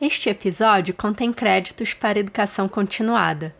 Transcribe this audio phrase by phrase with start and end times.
[0.00, 3.52] Este episódio contém créditos para educação continuada.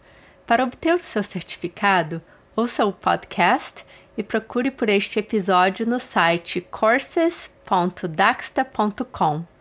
[0.46, 2.22] Para obter o seu certificado,
[2.54, 3.84] ouça o podcast
[4.16, 9.57] e procure por este episódio no site courses.daxta.com.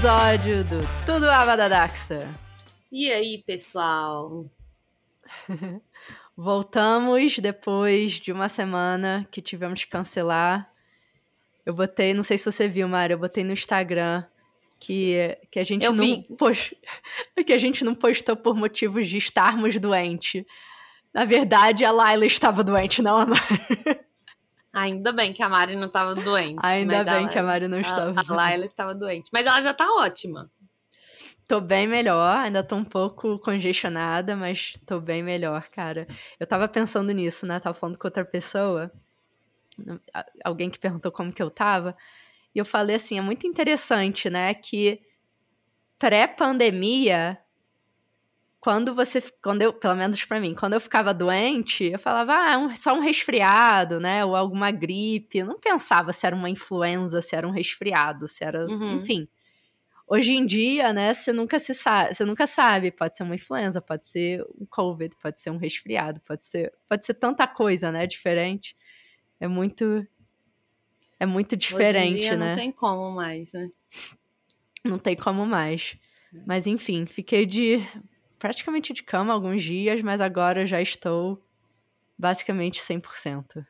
[0.00, 2.26] episódio do Tudo Ava da Daxa.
[2.90, 4.46] E aí, pessoal?
[6.34, 10.72] Voltamos depois de uma semana que tivemos que cancelar.
[11.66, 14.24] Eu botei, não sei se você viu, Mari, eu botei no Instagram
[14.78, 16.74] que, que a gente eu não post...
[17.46, 20.46] que a gente não postou por motivos de estarmos doentes.
[21.12, 24.00] Na verdade, a Laila estava doente, não a Mari.
[24.72, 26.58] Ainda bem que a Mari não estava doente.
[26.62, 28.30] Ainda bem a, que a Mari não estava doente.
[28.30, 29.30] A Laila estava doente.
[29.32, 30.50] Mas ela já está ótima.
[31.46, 36.06] Tô bem melhor, ainda tô um pouco congestionada, mas tô bem melhor, cara.
[36.38, 37.58] Eu tava pensando nisso, né?
[37.58, 38.92] Tava falando com outra pessoa,
[40.44, 41.96] alguém que perguntou como que eu tava,
[42.54, 45.00] e eu falei assim, é muito interessante, né, que
[45.98, 47.38] pré-pandemia
[48.60, 52.52] quando você, quando eu, pelo menos para mim, quando eu ficava doente, eu falava, ah,
[52.52, 55.38] é um, só um resfriado, né, ou alguma gripe.
[55.38, 58.96] Eu não pensava se era uma influenza, se era um resfriado, se era, uhum.
[58.96, 59.26] enfim.
[60.06, 63.80] Hoje em dia, né, você nunca se sabe, você nunca sabe, pode ser uma influenza,
[63.80, 68.06] pode ser um covid, pode ser um resfriado, pode ser, pode ser tanta coisa, né,
[68.06, 68.76] diferente.
[69.40, 70.06] É muito
[71.18, 72.50] é muito diferente, Hoje em dia né?
[72.50, 73.70] Não tem como mais, né?
[74.84, 75.96] Não tem como mais.
[76.34, 76.38] É.
[76.46, 77.86] Mas enfim, fiquei de
[78.40, 81.40] praticamente de cama alguns dias, mas agora já estou
[82.18, 83.64] basicamente 100%.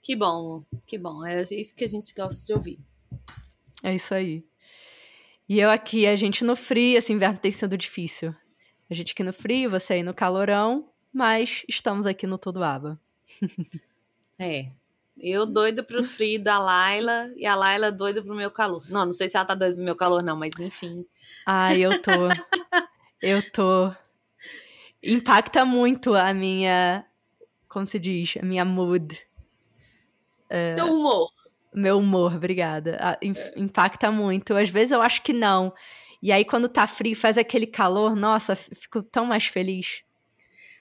[0.00, 1.26] Que bom, que bom.
[1.26, 2.78] É isso que a gente gosta de ouvir.
[3.82, 4.44] É isso aí.
[5.48, 8.34] E eu aqui, a gente no frio, esse inverno tem sido difícil.
[8.88, 12.98] A gente aqui no frio, você aí no calorão, mas estamos aqui no Todo Aba.
[14.38, 14.70] é.
[15.18, 18.84] Eu doido pro frio da Laila e a Laila doida pro meu calor.
[18.88, 21.04] Não, não sei se ela tá doida pro meu calor, não, mas enfim.
[21.46, 22.10] Ai, eu tô.
[23.22, 23.94] Eu tô.
[25.02, 27.06] Impacta muito a minha.
[27.68, 28.34] Como se diz?
[28.36, 29.24] A minha mood.
[30.50, 31.30] Uh, Seu humor.
[31.72, 32.98] Meu humor, obrigada.
[33.56, 34.54] Impacta muito.
[34.54, 35.72] Às vezes eu acho que não.
[36.20, 40.02] E aí, quando tá frio, faz aquele calor, nossa, fico tão mais feliz.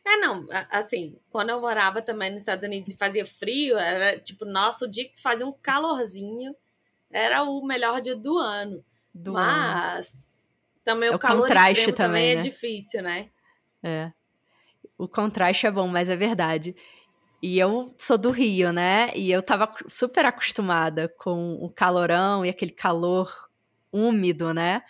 [0.06, 4.46] É, não, assim, quando eu morava também nos Estados Unidos e fazia frio, era tipo,
[4.46, 6.56] nossa, o dia que fazia um calorzinho
[7.09, 8.84] era o melhor dia do ano.
[9.13, 10.41] Do Mas
[10.84, 12.42] também o, o calor contraste também, também é né?
[12.42, 13.30] difícil, né?
[13.84, 14.12] É.
[14.97, 16.75] O contraste é bom, mas é verdade.
[17.42, 19.12] E eu sou do Rio, né?
[19.16, 23.50] E eu tava super acostumada com o calorão e aquele calor
[23.92, 24.84] úmido, né?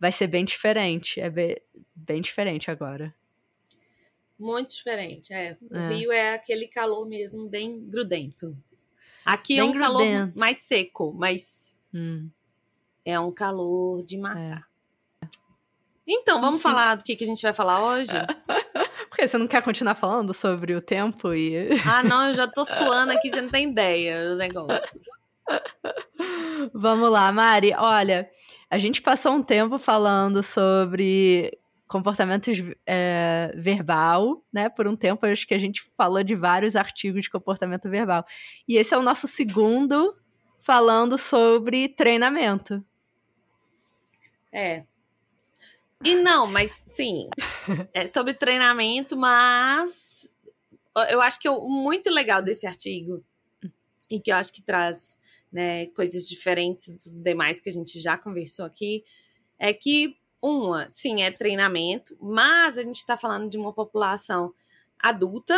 [0.00, 1.20] Vai ser bem diferente.
[1.20, 1.56] É bem,
[1.94, 3.14] bem diferente agora.
[4.38, 5.58] Muito diferente, é.
[5.70, 5.88] O é.
[5.88, 8.56] Rio é aquele calor mesmo bem grudento.
[9.24, 9.94] Aqui é bem é um grudento.
[9.98, 12.30] calor mais seco, mas hum.
[13.04, 14.64] é um calor de matar.
[14.64, 14.67] É.
[16.10, 18.12] Então, vamos falar do que, que a gente vai falar hoje?
[19.10, 21.68] Porque você não quer continuar falando sobre o tempo e.
[21.86, 25.00] Ah, não, eu já tô suando aqui, você não tem ideia do negócio.
[26.72, 27.74] Vamos lá, Mari.
[27.76, 28.28] Olha,
[28.70, 34.70] a gente passou um tempo falando sobre comportamentos é, verbal, né?
[34.70, 38.24] Por um tempo, acho que a gente falou de vários artigos de comportamento verbal.
[38.66, 40.16] E esse é o nosso segundo
[40.58, 42.82] falando sobre treinamento.
[44.50, 44.84] É,
[46.04, 47.28] e não, mas sim,
[47.92, 50.28] é sobre treinamento, mas
[51.10, 53.24] eu acho que o muito legal desse artigo,
[54.10, 55.18] e que eu acho que traz
[55.52, 59.04] né, coisas diferentes dos demais que a gente já conversou aqui,
[59.58, 64.52] é que, uma, sim, é treinamento, mas a gente está falando de uma população
[64.98, 65.56] adulta,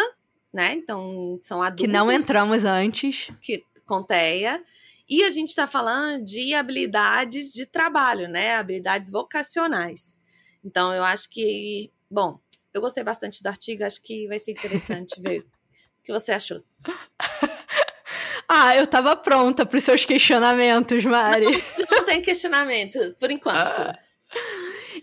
[0.52, 0.72] né?
[0.72, 1.87] Então, são adultos.
[1.87, 3.31] Que não entramos antes.
[3.40, 4.62] Que, com TEA.
[5.08, 8.56] E a gente está falando de habilidades de trabalho, né?
[8.56, 10.19] Habilidades vocacionais.
[10.64, 12.38] Então, eu acho que, bom,
[12.72, 15.40] eu gostei bastante do artigo, acho que vai ser interessante ver
[16.00, 16.62] o que você achou.
[18.48, 21.46] ah, eu tava pronta para os seus questionamentos, Mari.
[21.46, 23.98] Não, não tem questionamento, por enquanto.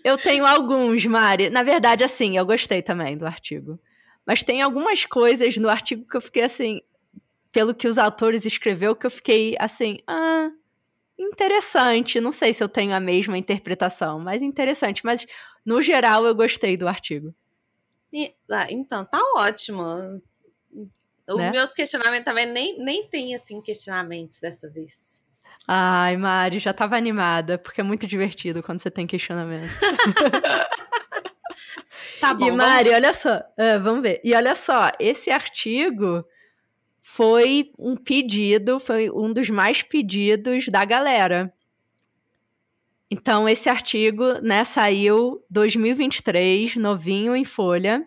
[0.03, 1.49] Eu tenho alguns, Mari.
[1.49, 3.79] Na verdade, assim, eu gostei também do artigo.
[4.25, 6.81] Mas tem algumas coisas no artigo que eu fiquei assim,
[7.51, 10.49] pelo que os autores escreveu, que eu fiquei assim, ah,
[11.17, 12.21] interessante.
[12.21, 15.05] Não sei se eu tenho a mesma interpretação, mas interessante.
[15.05, 15.25] Mas,
[15.65, 17.33] no geral, eu gostei do artigo.
[18.11, 19.83] E, ah, então, tá ótimo.
[21.29, 21.51] Os né?
[21.51, 25.25] meus questionamentos também nem, nem tem, assim, questionamentos dessa vez.
[25.67, 29.69] Ai, Mari, já tava animada, porque é muito divertido quando você tem questionamento.
[32.21, 32.47] tá bom.
[32.47, 34.21] E, Mari, olha só, uh, vamos ver.
[34.23, 36.25] E olha só, esse artigo
[37.09, 41.53] foi um pedido, foi um dos mais pedidos da galera.
[43.09, 48.05] Então, esse artigo, né, saiu 2023, novinho em folha,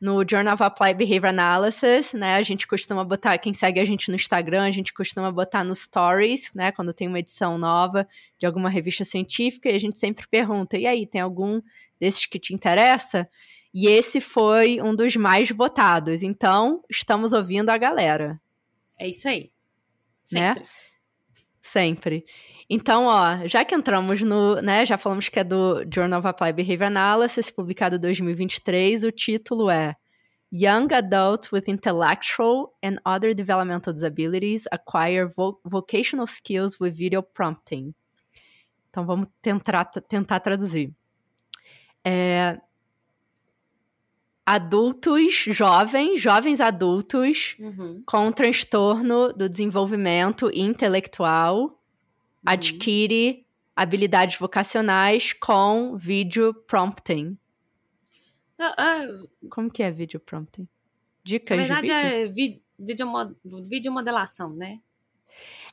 [0.00, 2.34] no Journal of Applied Behavior Analysis, né?
[2.34, 5.82] A gente costuma botar, quem segue a gente no Instagram, a gente costuma botar nos
[5.82, 6.72] stories, né?
[6.72, 10.84] Quando tem uma edição nova de alguma revista científica, e a gente sempre pergunta: e
[10.84, 11.62] aí, tem algum
[12.00, 13.28] desses que te interessa?
[13.80, 16.24] E esse foi um dos mais votados.
[16.24, 18.40] Então, estamos ouvindo a galera.
[18.98, 19.52] É isso aí.
[20.32, 20.48] Né?
[20.48, 20.62] Sempre.
[20.62, 20.68] Né?
[21.60, 22.26] Sempre.
[22.68, 26.54] Então, ó, já que entramos no, né, já falamos que é do Journal of Applied
[26.54, 29.94] Behavior Analysis, publicado em 2023, o título é
[30.52, 37.94] Young Adults with Intellectual and Other Developmental Disabilities Acquire vo Vocational Skills with Video Prompting.
[38.90, 40.92] Então, vamos tentar, tentar traduzir.
[42.04, 42.58] É,
[44.48, 48.02] adultos jovens, jovens adultos uhum.
[48.06, 51.70] com transtorno do desenvolvimento intelectual uhum.
[52.46, 53.46] adquire
[53.76, 57.36] habilidades vocacionais com vídeo prompting.
[58.58, 60.66] Uh, uh, Como que é vídeo prompting?
[61.22, 63.06] Dicas Na verdade é vi vídeo,
[63.68, 64.80] vídeo modelação, né?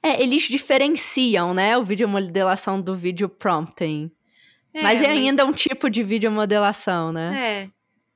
[0.04, 4.12] É, eles diferenciam, né, o vídeo modelação do vídeo prompting.
[4.74, 5.18] É, mas é mas...
[5.18, 7.72] ainda um tipo de vídeo modelação, né?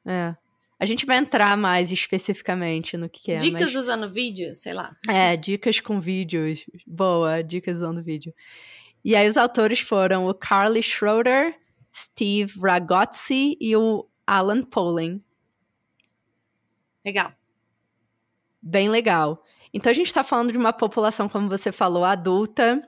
[0.06, 0.11] É.
[0.11, 0.35] É.
[0.80, 3.36] A gente vai entrar mais especificamente no que, é.
[3.36, 3.76] Dicas mas...
[3.76, 4.96] usando vídeo, sei lá.
[5.10, 6.66] É, dicas com vídeos.
[6.88, 8.34] Boa, dicas usando vídeo.
[9.04, 11.58] E aí os autores foram o Carly Schroeder,
[11.94, 15.22] Steve Ragozzi e o Alan Poling.
[17.06, 17.34] Legal.
[18.62, 19.44] Bem legal.
[19.74, 22.81] Então a gente está falando de uma população, como você falou, adulta,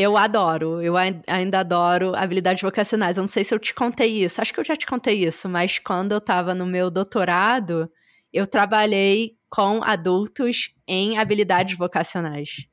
[0.00, 3.16] eu adoro, eu ainda adoro habilidades vocacionais.
[3.16, 5.48] Eu não sei se eu te contei isso, acho que eu já te contei isso,
[5.48, 7.90] mas quando eu estava no meu doutorado,
[8.32, 12.68] eu trabalhei com adultos em habilidades vocacionais.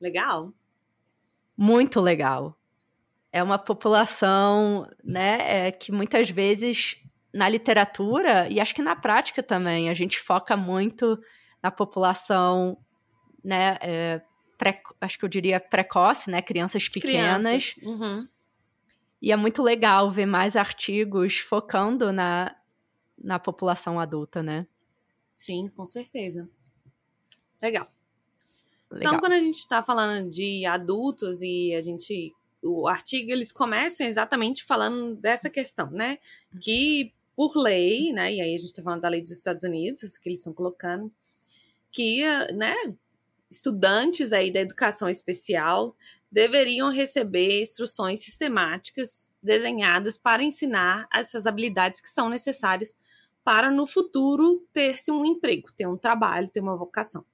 [0.00, 0.52] Legal.
[1.56, 2.56] Muito legal.
[3.32, 6.94] É uma população, né, é, que muitas vezes
[7.34, 11.18] na literatura e acho que na prática também a gente foca muito
[11.60, 12.78] na população,
[13.44, 14.22] né, é,
[14.58, 16.42] pré, acho que eu diria precoce, né?
[16.42, 17.46] Crianças pequenas.
[17.46, 17.76] Crianças.
[17.82, 18.28] Uhum.
[19.22, 22.54] E é muito legal ver mais artigos focando na,
[23.16, 24.66] na população adulta, né?
[25.34, 26.48] Sim, com certeza.
[27.62, 27.88] Legal.
[28.90, 29.12] Legal.
[29.12, 32.34] Então, quando a gente está falando de adultos e a gente.
[32.60, 36.18] O artigo, eles começam exatamente falando dessa questão, né?
[36.60, 38.34] Que por lei, né?
[38.34, 41.12] E aí a gente está falando da lei dos Estados Unidos, que eles estão colocando,
[41.92, 42.74] que, né,
[43.50, 45.96] estudantes aí da educação especial
[46.30, 52.94] deveriam receber instruções sistemáticas desenhadas para ensinar essas habilidades que são necessárias
[53.42, 57.24] para no futuro ter-se um emprego, ter um trabalho, ter uma vocação.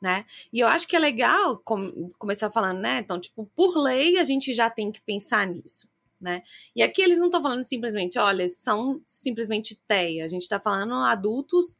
[0.00, 0.24] Né?
[0.50, 3.00] E eu acho que é legal com, começar falando, né?
[3.00, 6.42] Então, tipo, por lei a gente já tem que pensar nisso, né?
[6.74, 10.94] E aqui eles não estão falando simplesmente, olha, são simplesmente TEA, a gente está falando
[10.94, 11.76] adultos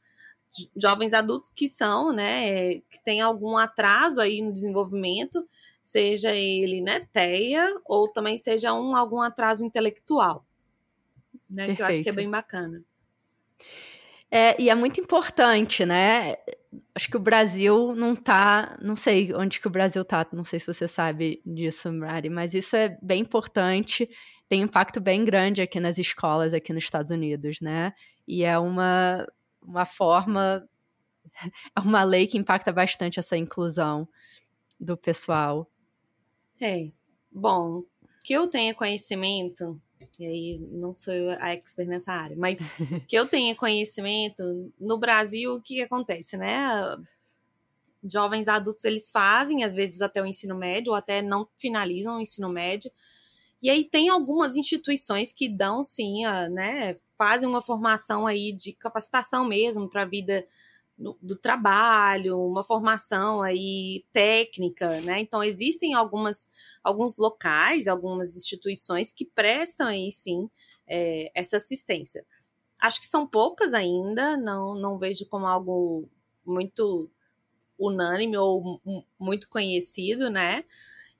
[0.76, 5.47] jovens adultos que são, né, que tem algum atraso aí no desenvolvimento,
[5.83, 10.45] seja ele, né, TEA, ou também seja um, algum atraso intelectual,
[11.49, 12.83] né, que eu acho que é bem bacana.
[14.30, 16.35] É, e é muito importante, né,
[16.95, 20.61] acho que o Brasil não tá, não sei onde que o Brasil tá, não sei
[20.61, 24.09] se você sabe disso, Mari, mas isso é bem importante,
[24.49, 27.92] tem um impacto bem grande aqui nas escolas aqui nos Estados Unidos, né,
[28.26, 29.26] e é uma
[29.70, 30.68] uma forma,
[31.76, 34.08] é uma lei que impacta bastante essa inclusão
[34.78, 35.70] do pessoal.
[36.60, 36.90] É,
[37.30, 37.84] bom,
[38.24, 39.80] que eu tenha conhecimento,
[40.18, 42.58] e aí não sou a expert nessa área, mas
[43.08, 46.58] que eu tenha conhecimento, no Brasil, o que, acontece, né?
[48.02, 52.20] Jovens adultos, eles fazem, às vezes, até o ensino médio, ou até não finalizam o
[52.20, 52.90] ensino médio,
[53.62, 58.72] e aí tem algumas instituições que dão sim, a, né, fazem uma formação aí de
[58.72, 60.46] capacitação mesmo para a vida
[60.96, 65.20] do, do, trabalho, uma formação aí técnica, né?
[65.20, 66.46] Então existem algumas
[66.84, 70.50] alguns locais, algumas instituições que prestam aí sim
[70.86, 72.24] é, essa assistência.
[72.78, 76.08] Acho que são poucas ainda, não não vejo como algo
[76.44, 77.10] muito
[77.78, 78.80] unânime ou
[79.18, 80.64] muito conhecido, né?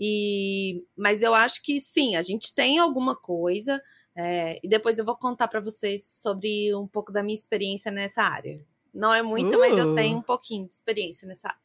[0.00, 3.83] E, mas eu acho que sim, a gente tem alguma coisa.
[4.16, 8.23] É, e depois eu vou contar para vocês sobre um pouco da minha experiência nessa
[8.23, 8.64] área.
[8.95, 9.61] Não é muita, uh.
[9.61, 10.19] mas eu tenho uh!
[10.21, 11.61] um pouquinho de experiência nessa área.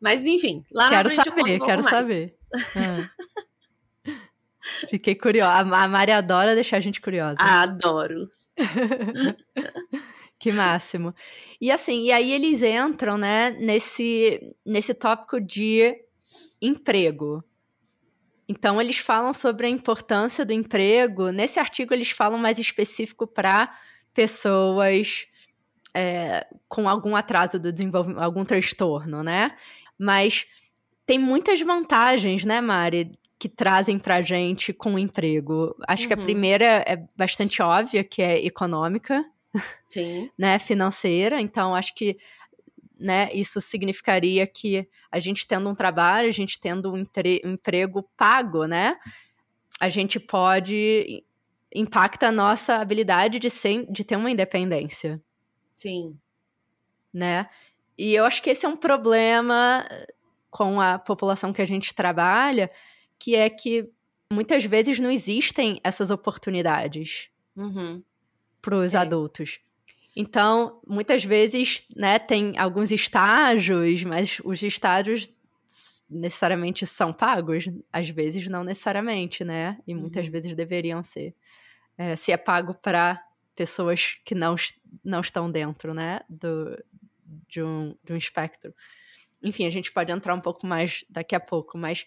[0.00, 2.06] Mas enfim, lá quero na frente saber, eu conto um quero mais.
[2.06, 2.36] saber.
[2.76, 3.10] Ah.
[4.88, 5.76] Fiquei curiosa.
[5.76, 7.36] A Mari adora deixar a gente curiosa.
[7.38, 8.30] Adoro.
[10.38, 11.14] que máximo.
[11.60, 16.03] E assim, e aí eles entram, né, nesse, nesse tópico de
[16.66, 17.42] emprego.
[18.48, 21.30] Então, eles falam sobre a importância do emprego.
[21.30, 23.74] Nesse artigo, eles falam mais específico para
[24.12, 25.26] pessoas
[25.94, 29.56] é, com algum atraso do desenvolvimento, algum transtorno, né?
[29.98, 30.46] Mas
[31.06, 35.74] tem muitas vantagens, né, Mari, que trazem pra gente com o emprego.
[35.86, 36.08] Acho uhum.
[36.08, 36.24] que a uhum.
[36.24, 39.24] primeira é bastante óbvia, que é econômica.
[39.88, 40.28] Sim.
[40.36, 41.40] né, financeira.
[41.40, 42.16] Então, acho que
[43.04, 47.04] né, isso significaria que a gente tendo um trabalho, a gente tendo um,
[47.44, 48.96] um emprego pago, né,
[49.78, 51.22] a gente pode
[51.74, 55.20] impacta a nossa habilidade de ser, de ter uma independência.
[55.74, 56.16] Sim.
[57.12, 57.46] Né?
[57.98, 59.84] E eu acho que esse é um problema
[60.50, 62.70] com a população que a gente trabalha,
[63.18, 63.90] que é que
[64.32, 68.02] muitas vezes não existem essas oportunidades uhum.
[68.62, 68.98] para os é.
[68.98, 69.58] adultos.
[70.16, 75.28] Então, muitas vezes, né, tem alguns estágios, mas os estágios
[76.08, 79.78] necessariamente são pagos, às vezes não necessariamente, né?
[79.86, 80.32] E muitas uhum.
[80.32, 81.34] vezes deveriam ser.
[81.98, 83.20] É, se é pago para
[83.56, 84.54] pessoas que não,
[85.04, 86.76] não estão dentro, né, do,
[87.48, 88.74] de, um, de um espectro.
[89.42, 92.06] Enfim, a gente pode entrar um pouco mais daqui a pouco, mas,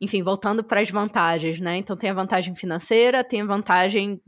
[0.00, 1.76] enfim, voltando para as vantagens, né?
[1.76, 4.20] Então, tem a vantagem financeira, tem a vantagem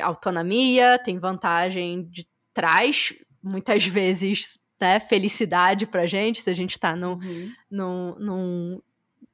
[0.00, 3.12] autonomia, tem vantagem de traz
[3.42, 7.52] muitas vezes né, felicidade pra gente, se a gente está num, uhum.
[7.70, 8.82] num, num,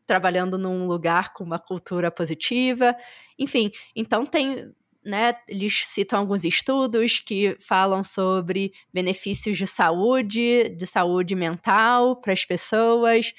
[0.06, 2.96] trabalhando num lugar com uma cultura positiva.
[3.38, 4.72] Enfim, então tem.
[5.02, 12.34] Né, eles citam alguns estudos que falam sobre benefícios de saúde, de saúde mental para
[12.34, 13.32] as pessoas,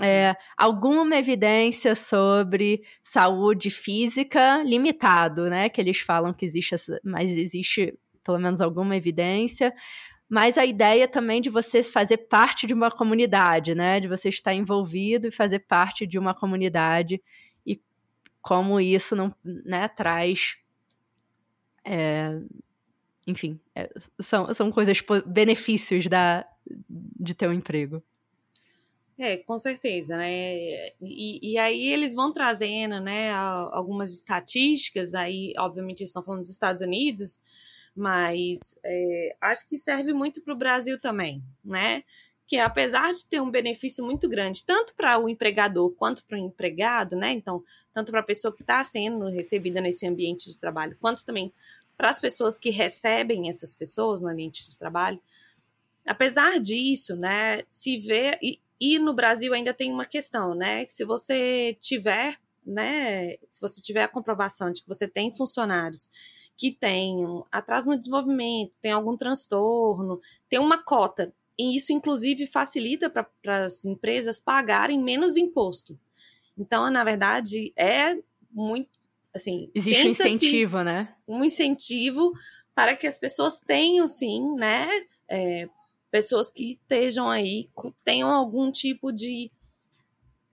[0.00, 5.68] é, alguma evidência sobre saúde física limitado, né?
[5.68, 9.74] Que eles falam que existe, mas existe pelo menos alguma evidência.
[10.28, 14.00] Mas a ideia também de você fazer parte de uma comunidade, né?
[14.00, 17.22] De você estar envolvido e fazer parte de uma comunidade
[17.66, 17.78] e
[18.40, 20.56] como isso não né, traz.
[21.84, 22.40] É,
[23.26, 26.46] enfim, é, são, são coisas, benefícios da,
[26.88, 28.02] de ter um emprego.
[29.18, 30.90] É, com certeza, né?
[31.00, 36.50] E, e aí eles vão trazendo, né, algumas estatísticas, aí, obviamente, eles estão falando dos
[36.50, 37.38] Estados Unidos,
[37.94, 42.04] mas é, acho que serve muito para o Brasil também, né?
[42.46, 46.40] Que apesar de ter um benefício muito grande, tanto para o empregador quanto para o
[46.40, 47.32] empregado, né?
[47.32, 51.52] Então, tanto para a pessoa que está sendo recebida nesse ambiente de trabalho, quanto também
[51.96, 55.20] para as pessoas que recebem essas pessoas no ambiente de trabalho.
[56.04, 60.84] Apesar disso, né, se vê, e, e no Brasil ainda tem uma questão, né?
[60.86, 62.36] Se você tiver,
[62.66, 63.36] né?
[63.46, 66.08] Se você tiver a comprovação de que você tem funcionários
[66.56, 71.32] que tenham atraso no desenvolvimento, tem algum transtorno, tem uma cota.
[71.56, 75.96] E isso, inclusive, facilita para as empresas pagarem menos imposto.
[76.58, 78.18] Então, na verdade, é
[78.50, 78.90] muito.
[79.32, 81.14] Assim, Existe um incentivo, né?
[81.28, 82.32] Um incentivo
[82.74, 84.88] para que as pessoas tenham, sim, né?
[85.28, 85.68] É,
[86.12, 87.70] pessoas que estejam aí,
[88.04, 89.50] tenham algum tipo de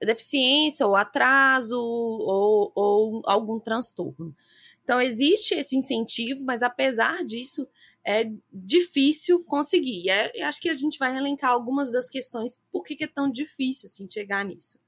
[0.01, 4.34] deficiência ou atraso ou, ou algum transtorno.
[4.82, 7.68] Então, existe esse incentivo, mas apesar disso,
[8.06, 10.06] é difícil conseguir.
[10.06, 13.30] E é, acho que a gente vai elencar algumas das questões por que, é tão
[13.30, 14.80] difícil assim, chegar nisso.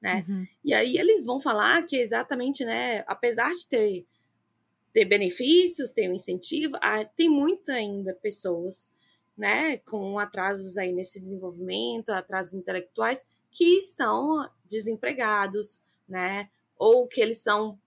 [0.00, 0.24] Né?
[0.28, 0.46] Uhum.
[0.64, 4.06] E aí eles vão falar que exatamente, né, apesar de ter,
[4.92, 8.88] ter benefícios, ter um incentivo, ah, tem muita ainda pessoas
[9.40, 17.38] né, com atrasos aí nesse desenvolvimento, atrasos intelectuais, que estão desempregados, né, ou que eles
[17.38, 17.80] são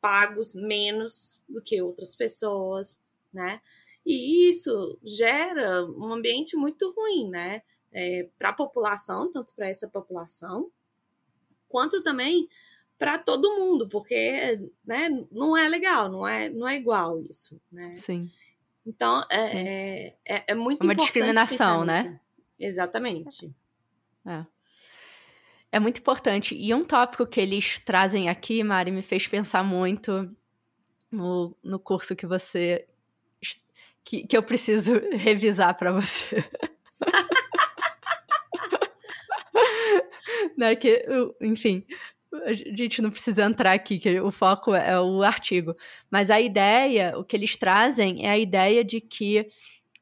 [0.00, 2.98] pagos menos do que outras pessoas,
[3.30, 3.60] né,
[4.04, 7.60] e isso gera um ambiente muito ruim, né,
[7.92, 10.72] é, para a população, tanto para essa população,
[11.68, 12.48] quanto também
[12.98, 17.94] para todo mundo, porque né, não é legal, não é, não é igual isso, né?
[17.96, 18.30] Sim.
[18.86, 22.18] Então, é, é, é, é, muito Uma discriminação, né?
[22.58, 23.54] Exatamente.
[24.26, 24.44] É.
[25.70, 26.54] É muito importante.
[26.54, 30.30] E um tópico que eles trazem aqui, Mari, me fez pensar muito
[31.10, 32.86] no, no curso que você.
[34.04, 36.44] que, que eu preciso revisar para você.
[40.58, 41.06] né, que,
[41.40, 41.86] enfim,
[42.44, 45.74] a gente não precisa entrar aqui, que o foco é o artigo.
[46.10, 49.46] Mas a ideia, o que eles trazem é a ideia de que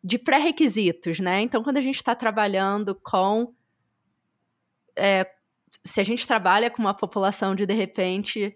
[0.02, 1.42] de pré-requisitos, né?
[1.42, 3.52] Então, quando a gente está trabalhando com.
[4.96, 5.26] É,
[5.84, 8.54] se a gente trabalha com uma população de, de repente,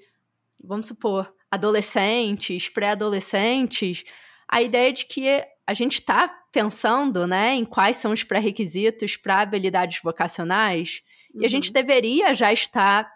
[0.62, 4.04] vamos supor, adolescentes, pré-adolescentes,
[4.48, 9.40] a ideia de que a gente está pensando né, em quais são os pré-requisitos para
[9.40, 11.00] habilidades vocacionais,
[11.32, 11.42] uhum.
[11.42, 11.72] e a gente uhum.
[11.72, 13.10] deveria já estar,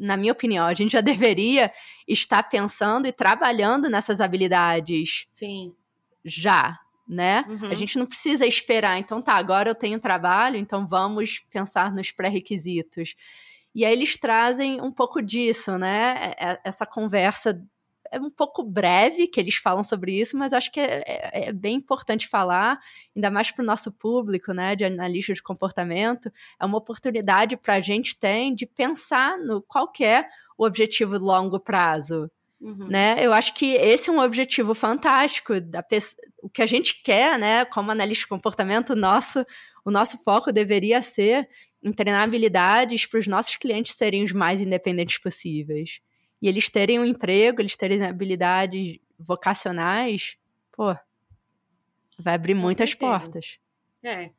[0.00, 1.70] na minha opinião, a gente já deveria
[2.08, 5.26] estar pensando e trabalhando nessas habilidades.
[5.30, 5.74] Sim.
[6.24, 7.44] Já, né?
[7.48, 7.68] Uhum.
[7.70, 12.10] A gente não precisa esperar, então tá, agora eu tenho trabalho, então vamos pensar nos
[12.10, 13.14] pré-requisitos.
[13.74, 16.34] E aí eles trazem um pouco disso, né?
[16.38, 17.62] É, é, essa conversa
[18.10, 21.52] é um pouco breve que eles falam sobre isso, mas acho que é, é, é
[21.52, 22.78] bem importante falar,
[23.14, 26.30] ainda mais para o nosso público, né, de analista de comportamento.
[26.60, 30.26] É uma oportunidade para a gente ter de pensar no qual é
[30.58, 32.30] o objetivo de longo prazo.
[32.60, 32.88] Uhum.
[32.88, 33.16] Né?
[33.24, 35.58] Eu acho que esse é um objetivo fantástico.
[35.60, 35.82] Da
[36.42, 39.44] o que a gente quer, né, como analista de comportamento, nosso,
[39.84, 41.48] o nosso foco deveria ser
[41.82, 46.00] em treinar habilidades para os nossos clientes serem os mais independentes possíveis.
[46.40, 50.36] E eles terem um emprego, eles terem habilidades vocacionais,
[50.72, 50.96] pô,
[52.18, 53.10] vai abrir Com muitas certeza.
[53.10, 53.58] portas.
[54.02, 54.30] É.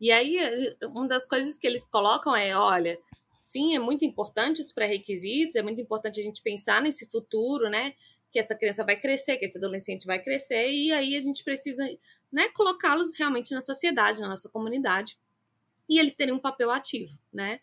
[0.00, 0.36] E aí,
[0.82, 2.98] uma das coisas que eles colocam é: olha,
[3.38, 7.94] sim, é muito importante os pré-requisitos, é muito importante a gente pensar nesse futuro, né?
[8.30, 11.88] Que essa criança vai crescer, que esse adolescente vai crescer, e aí a gente precisa
[12.32, 15.16] né, colocá-los realmente na sociedade, na nossa comunidade
[15.88, 17.60] e eles terem um papel ativo, né?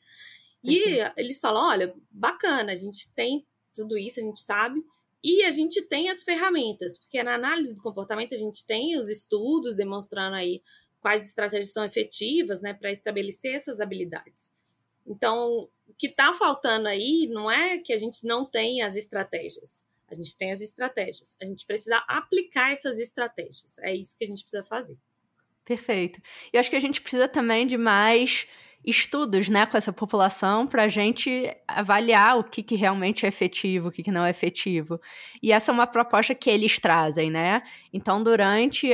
[0.64, 1.12] E uhum.
[1.18, 4.84] eles falam: olha, bacana, a gente tem tudo isso, a gente sabe,
[5.24, 9.10] e a gente tem as ferramentas, porque na análise do comportamento a gente tem os
[9.10, 10.62] estudos demonstrando aí
[11.00, 14.52] quais estratégias são efetivas, né, para estabelecer essas habilidades.
[15.06, 19.84] Então, o que está faltando aí não é que a gente não tem as estratégias.
[20.10, 21.36] A gente tem as estratégias.
[21.42, 23.78] A gente precisa aplicar essas estratégias.
[23.80, 24.98] É isso que a gente precisa fazer.
[25.66, 26.22] Perfeito.
[26.54, 28.46] E acho que a gente precisa também de mais
[28.86, 33.88] estudos né, com essa população para a gente avaliar o que, que realmente é efetivo,
[33.88, 35.00] o que, que não é efetivo.
[35.42, 37.62] E essa é uma proposta que eles trazem, né?
[37.94, 38.94] Então, durante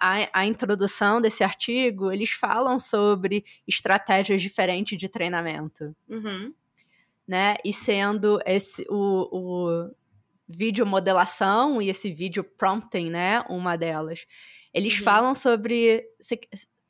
[0.00, 5.94] a, a introdução desse artigo, eles falam sobre estratégias diferentes de treinamento.
[6.08, 6.52] Uhum.
[7.26, 7.56] Né?
[7.64, 9.90] E sendo esse o, o
[10.48, 13.44] vídeo modelação e esse vídeo prompting, né?
[13.48, 14.26] Uma delas.
[14.72, 15.04] Eles uhum.
[15.04, 16.04] falam sobre.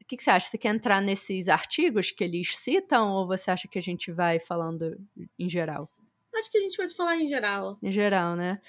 [0.07, 0.49] O que, que, você acha?
[0.49, 4.39] Você quer entrar nesses artigos que eles citam ou você acha que a gente vai
[4.39, 4.97] falando
[5.37, 5.89] em geral?
[6.33, 7.77] Acho que a gente pode falar em geral.
[7.83, 8.61] Em geral, né?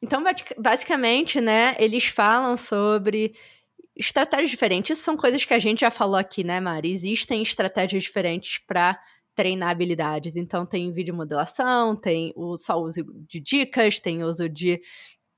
[0.00, 0.22] Então,
[0.56, 3.34] basicamente, né, eles falam sobre
[3.96, 4.96] estratégias diferentes.
[4.96, 6.92] Isso são coisas que a gente já falou aqui, né, Mari?
[6.92, 8.96] Existem estratégias diferentes para
[9.34, 10.36] treinar habilidades.
[10.36, 14.80] Então, tem vídeo modelação, tem o só uso de dicas, tem uso de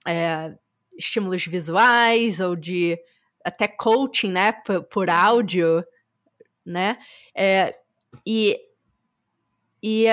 [0.07, 0.55] é,
[0.99, 2.99] estímulos visuais ou de
[3.45, 5.15] até coaching, né, por, por uhum.
[5.15, 5.85] áudio,
[6.65, 6.99] né?
[7.35, 7.77] É,
[8.27, 8.57] e
[9.83, 10.07] e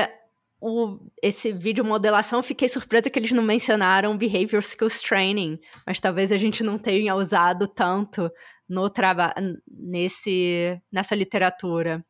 [0.60, 6.32] o, esse vídeo modelação, fiquei surpresa que eles não mencionaram Behavior Skills Training, mas talvez
[6.32, 8.32] a gente não tenha usado tanto
[8.68, 12.04] no trabalho nesse nessa literatura.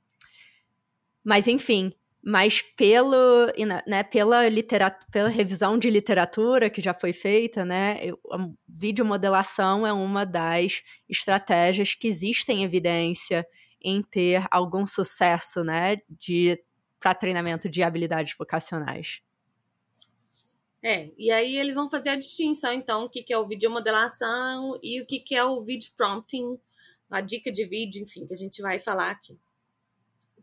[1.23, 1.91] Mas enfim,
[2.29, 3.45] mas pelo,
[3.87, 4.41] né, pela,
[5.09, 11.95] pela revisão de literatura que já foi feita, né, a videomodelação é uma das estratégias
[11.95, 13.47] que existem evidência
[13.81, 16.61] em ter algum sucesso, né, de
[16.99, 19.21] para treinamento de habilidades vocacionais.
[20.83, 24.73] É, e aí eles vão fazer a distinção, então, o que, que é o videomodelação
[24.83, 26.59] e o que, que é o vídeo prompting,
[27.09, 29.39] a dica de vídeo, enfim, que a gente vai falar aqui.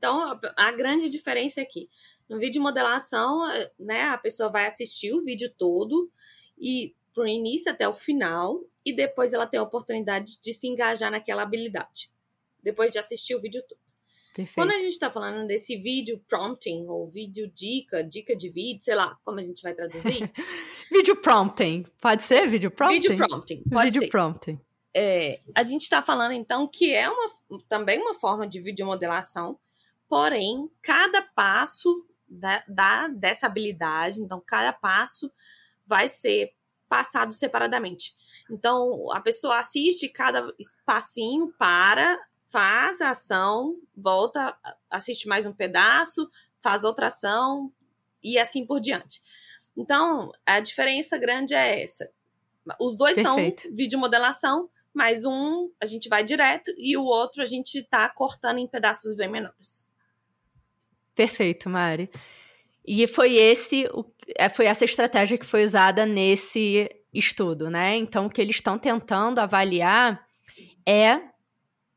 [0.04, 1.88] Então, a grande diferença é que
[2.28, 3.40] no vídeo modelação,
[3.78, 6.12] né, a pessoa vai assistir o vídeo todo
[6.58, 11.10] e pro início até o final e depois ela tem a oportunidade de se engajar
[11.10, 12.12] naquela habilidade,
[12.62, 13.80] depois de assistir o vídeo todo.
[14.34, 14.56] Perfeito.
[14.56, 18.96] Quando a gente está falando desse vídeo prompting ou vídeo dica, dica de vídeo, sei
[18.96, 20.30] lá, como a gente vai traduzir?
[20.92, 23.00] vídeo prompting, pode ser vídeo prompting?
[23.00, 24.08] Vídeo prompting, pode vídeo ser.
[24.08, 24.60] prompting.
[24.94, 27.30] É, a gente está falando então que é uma,
[27.70, 29.58] também uma forma de videomodelação,
[30.08, 35.30] Porém, cada passo da, da, dessa habilidade, então, cada passo
[35.86, 36.52] vai ser
[36.88, 38.14] passado separadamente.
[38.50, 40.46] Então, a pessoa assiste cada
[40.84, 44.56] passinho, para, faz a ação, volta,
[44.90, 46.28] assiste mais um pedaço,
[46.62, 47.72] faz outra ação
[48.22, 49.20] e assim por diante.
[49.76, 52.08] Então, a diferença grande é essa.
[52.80, 53.62] Os dois Perfeito.
[53.62, 58.58] são videomodelação, mas um a gente vai direto e o outro a gente está cortando
[58.58, 59.86] em pedaços bem menores.
[61.14, 62.10] Perfeito, Mari.
[62.86, 63.88] E foi esse,
[64.36, 67.96] é, foi essa estratégia que foi usada nesse estudo, né?
[67.96, 70.26] Então, o que eles estão tentando avaliar
[70.86, 71.20] é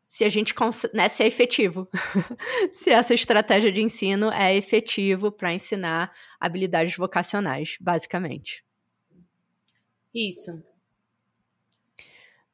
[0.05, 0.55] se a gente
[0.93, 1.89] né, se é efetivo,
[2.71, 8.63] se essa estratégia de ensino é efetivo para ensinar habilidades vocacionais, basicamente.
[10.15, 10.63] Isso.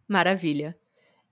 [0.08, 0.76] Maravilha.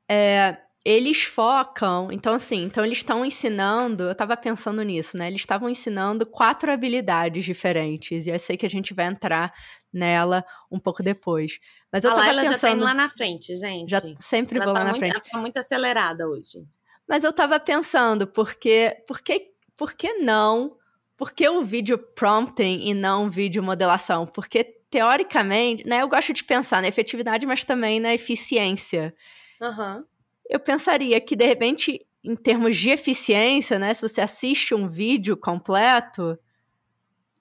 [0.07, 5.27] É, eles focam, então assim, então eles estão ensinando, eu estava pensando nisso, né?
[5.27, 9.53] Eles estavam ensinando quatro habilidades diferentes, e eu sei que a gente vai entrar
[9.93, 11.59] nela um pouco depois.
[11.93, 13.89] Mas eu a tava pensando, já tá indo lá na frente, gente.
[13.91, 15.15] Já sempre ela vou tá lá na muito, frente.
[15.15, 16.65] Ela tá muito acelerada hoje.
[17.07, 20.77] Mas eu tava pensando, porque, porque, por que não?
[21.15, 24.25] Por que o vídeo prompting e não vídeo modelação?
[24.25, 29.13] Porque, teoricamente, né, eu gosto de pensar na efetividade, mas também na eficiência.
[29.61, 30.03] Uhum.
[30.51, 35.37] Eu pensaria que, de repente, em termos de eficiência, né, se você assiste um vídeo
[35.37, 36.37] completo,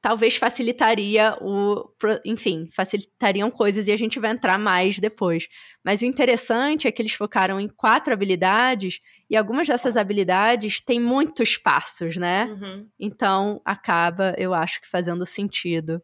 [0.00, 1.90] talvez facilitaria o.
[2.24, 5.48] Enfim, facilitariam coisas e a gente vai entrar mais depois.
[5.84, 11.00] Mas o interessante é que eles focaram em quatro habilidades e algumas dessas habilidades têm
[11.00, 12.44] muitos passos, né?
[12.44, 12.88] Uhum.
[12.96, 16.00] Então acaba, eu acho que fazendo sentido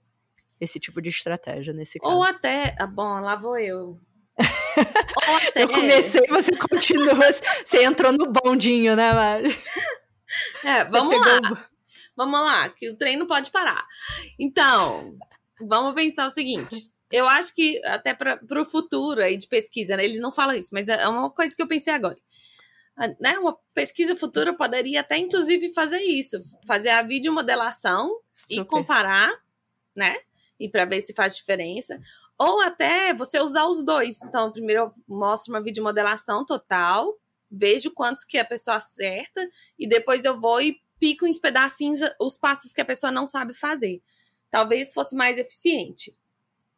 [0.61, 2.13] esse tipo de estratégia nesse caso.
[2.13, 2.75] Ou até.
[2.79, 3.97] ah, Bom, lá vou eu.
[5.49, 7.15] Até, Eu comecei, você continua,
[7.65, 9.59] você entrou no bondinho, né, Mari?
[10.65, 11.69] É, vamos lá.
[12.17, 13.87] Vamos lá, que o trem não pode parar.
[14.39, 15.15] Então,
[15.61, 16.77] vamos pensar o seguinte.
[17.11, 20.71] Eu acho que até para o futuro aí de pesquisa, né, eles não falam isso,
[20.73, 22.17] mas é uma coisa que eu pensei agora.
[22.97, 26.43] Ah, Né, uma pesquisa futura poderia até, inclusive, fazer isso.
[26.67, 28.11] Fazer a videomodelação
[28.51, 28.65] e Super.
[28.65, 29.31] comparar,
[29.95, 30.17] né?
[30.59, 32.01] E para ver se faz diferença.
[32.39, 34.21] Ou até você usar os dois.
[34.23, 37.15] Então, primeiro eu mostro uma videomodelação total,
[37.51, 42.37] vejo quantos que a pessoa acerta, e depois eu vou e pico em pedacinhos os
[42.37, 44.03] passos que a pessoa não sabe fazer.
[44.51, 46.13] Talvez fosse mais eficiente.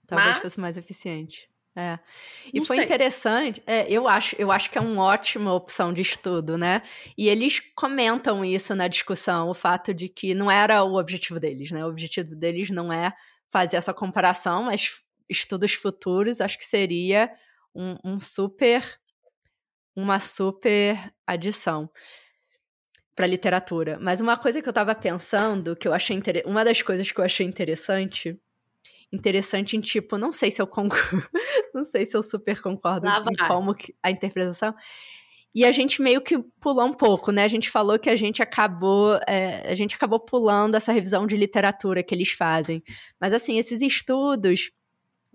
[0.07, 1.49] Talvez Mas- fosse mais eficiente.
[1.77, 1.97] É.
[2.53, 2.85] E Não foi sei.
[2.87, 6.83] interessante, é, eu, acho, eu acho que é uma ótima opção de estudo, né?
[7.17, 11.71] E eles comentam isso na discussão, o fato de que não era o objetivo deles,
[11.71, 11.85] né?
[11.85, 13.13] O objetivo deles não é
[13.49, 17.31] fazer essa comparação, mas estudos futuros acho que seria
[17.75, 18.83] um, um super,
[19.95, 21.91] uma super adição
[23.15, 23.99] para literatura.
[24.01, 26.43] Mas uma coisa que eu estava pensando, que eu achei inter...
[26.47, 28.39] uma das coisas que eu achei interessante,
[29.13, 31.29] interessante em tipo, não sei se eu concordo,
[31.75, 33.49] não sei se eu super concordo em vai.
[33.49, 34.75] como a interpretação.
[35.55, 37.43] E a gente meio que pulou um pouco, né?
[37.43, 41.37] A gente falou que a gente acabou, é, a gente acabou pulando essa revisão de
[41.37, 42.83] literatura que eles fazem.
[43.21, 44.71] Mas assim, esses estudos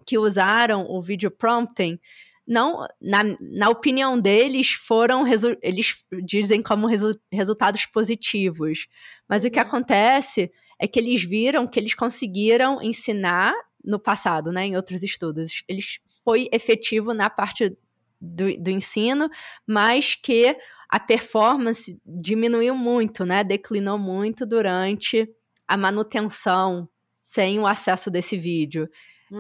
[0.06, 2.00] que usaram o vídeo prompting,
[2.46, 5.24] não, na, na opinião deles, foram
[5.62, 8.88] eles dizem como resu- resultados positivos.
[9.30, 9.66] Mas o que Uhum.
[9.66, 15.64] acontece é que eles viram que eles conseguiram ensinar no passado, né, em outros estudos.
[15.68, 17.78] Eles foi efetivo na parte
[18.20, 19.30] do, do ensino,
[19.68, 20.56] mas que
[20.90, 25.30] a performance diminuiu muito, né, declinou muito durante
[25.68, 26.88] a manutenção
[27.22, 28.90] sem o acesso desse vídeo.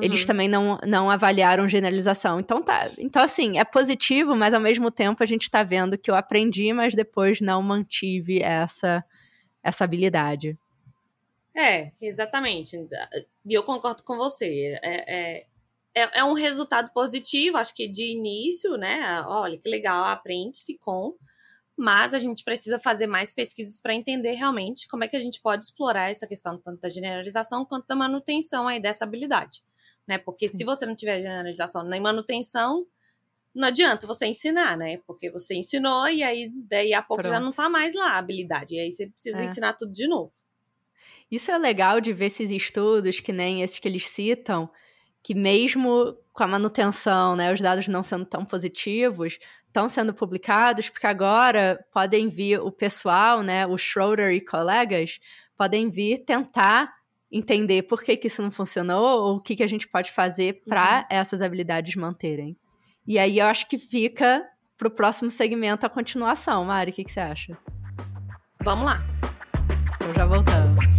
[0.01, 0.27] Eles Uhum.
[0.27, 2.39] também não, não avaliaram generalização.
[2.39, 6.09] Então, tá, então, assim, é positivo, mas ao mesmo tempo a gente tá vendo que
[6.09, 9.03] eu aprendi, mas depois não mantive essa,
[9.61, 10.57] essa habilidade.
[11.55, 12.75] É, exatamente.
[13.45, 14.79] E eu concordo com você.
[14.81, 15.45] É, é,
[15.95, 19.23] é, é um resultado positivo, acho que de início, né?
[19.27, 21.15] Olha, que legal, aprende-se com.
[21.77, 25.41] Mas a gente precisa fazer mais pesquisas para entender realmente como é que a gente
[25.41, 29.63] pode explorar essa questão tanto da generalização quanto da manutenção aí dessa habilidade.
[30.07, 30.17] Né?
[30.17, 30.57] Porque Sim.
[30.57, 32.85] se você não tiver generalização nem manutenção,
[33.55, 34.99] não adianta você ensinar, né?
[35.07, 37.41] Porque você ensinou e aí daí a pouco já Pronto.
[37.41, 38.75] não tá mais lá a habilidade.
[38.75, 39.43] E aí você precisa É.
[39.43, 40.33] ensinar tudo de novo.
[41.31, 44.69] Isso é legal de ver esses estudos, que nem esses que eles citam,
[45.23, 50.89] que mesmo com a manutenção, né, os dados não sendo tão positivos, estão sendo publicados,
[50.89, 55.19] porque agora podem vir o pessoal, né, o Schroeder e colegas,
[55.57, 56.93] podem vir tentar
[57.33, 60.61] entender por que, que isso não funcionou ou o que, que a gente pode fazer
[60.67, 62.55] para essas habilidades manterem.
[63.05, 66.63] E aí eu acho que fica para o próximo segmento a continuação.
[66.65, 67.57] Mari, o que, que você acha?
[68.63, 69.03] Vamos lá.
[69.99, 70.75] Eu já voltando.
[70.75, 70.92] Voltamos,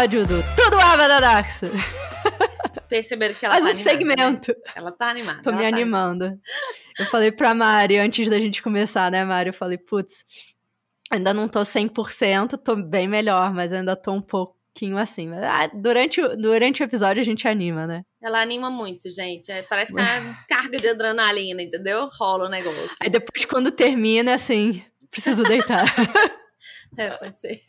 [0.00, 1.60] episódio do Tudo Ava da Dax.
[2.88, 4.52] Perceberam que ela Faz tá um animada, segmento.
[4.52, 4.72] né?
[4.74, 5.42] Ela tá animada.
[5.42, 6.40] Tô me tá animando.
[6.98, 9.50] Eu falei pra Mari, antes da gente começar, né, Mari?
[9.50, 10.24] Eu falei, putz,
[11.10, 15.28] ainda não tô 100%, tô bem melhor, mas ainda tô um pouquinho assim.
[15.28, 18.02] Mas, ah, durante, o, durante o episódio a gente anima, né?
[18.22, 19.52] Ela anima muito, gente.
[19.52, 22.08] É, parece que é uma descarga de adrenalina, entendeu?
[22.18, 22.96] Rola o negócio.
[23.02, 25.84] Aí depois, quando termina, assim, preciso deitar.
[26.98, 27.60] É, pode ser.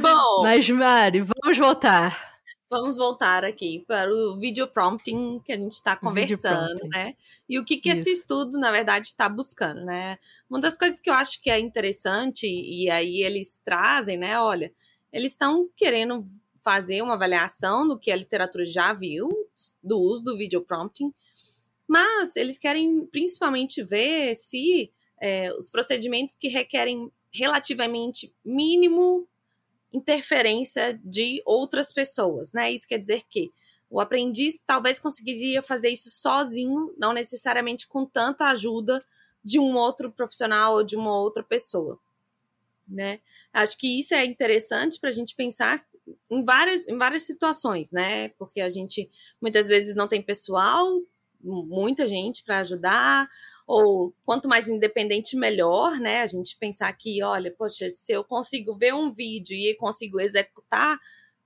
[0.00, 2.30] Bom, mas, Mari, vamos voltar.
[2.68, 7.14] vamos voltar aqui para o video prompting que a gente está conversando, né?
[7.48, 10.18] E o que, que esse estudo, na verdade, está buscando, né?
[10.48, 14.38] Uma das coisas que eu acho que é interessante, e aí eles trazem, né?
[14.38, 14.72] Olha,
[15.12, 16.24] eles estão querendo
[16.62, 19.28] fazer uma avaliação do que a literatura já viu,
[19.82, 21.12] do uso do video prompting,
[21.88, 29.28] mas eles querem principalmente ver se é, os procedimentos que requerem relativamente mínimo
[29.92, 32.70] interferência de outras pessoas, né?
[32.70, 33.52] Isso quer dizer que
[33.88, 39.04] o aprendiz talvez conseguiria fazer isso sozinho, não necessariamente com tanta ajuda
[39.42, 41.98] de um outro profissional ou de uma outra pessoa,
[42.86, 43.20] né?
[43.52, 45.84] Acho que isso é interessante para a gente pensar
[46.30, 48.28] em várias, em várias situações, né?
[48.30, 50.86] Porque a gente muitas vezes não tem pessoal,
[51.42, 53.28] muita gente para ajudar,
[53.70, 56.22] ou quanto mais independente, melhor, né?
[56.22, 60.98] A gente pensar que, olha, poxa, se eu consigo ver um vídeo e consigo executar,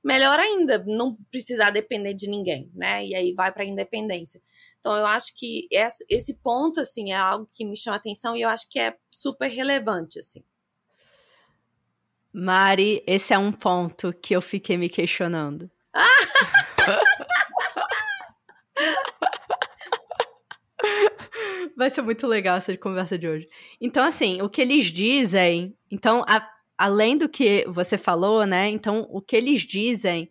[0.02, 3.04] melhor ainda, não precisar depender de ninguém, né?
[3.04, 4.40] E aí vai para a independência.
[4.80, 8.48] Então, eu acho que esse ponto, assim, é algo que me chama atenção e eu
[8.48, 10.42] acho que é super relevante, assim.
[12.32, 15.70] Mari, esse é um ponto que eu fiquei me questionando.
[21.76, 23.48] Vai ser muito legal essa conversa de hoje.
[23.80, 25.74] Então, assim, o que eles dizem.
[25.90, 28.68] Então, a- além do que você falou, né?
[28.68, 30.30] Então, o que eles dizem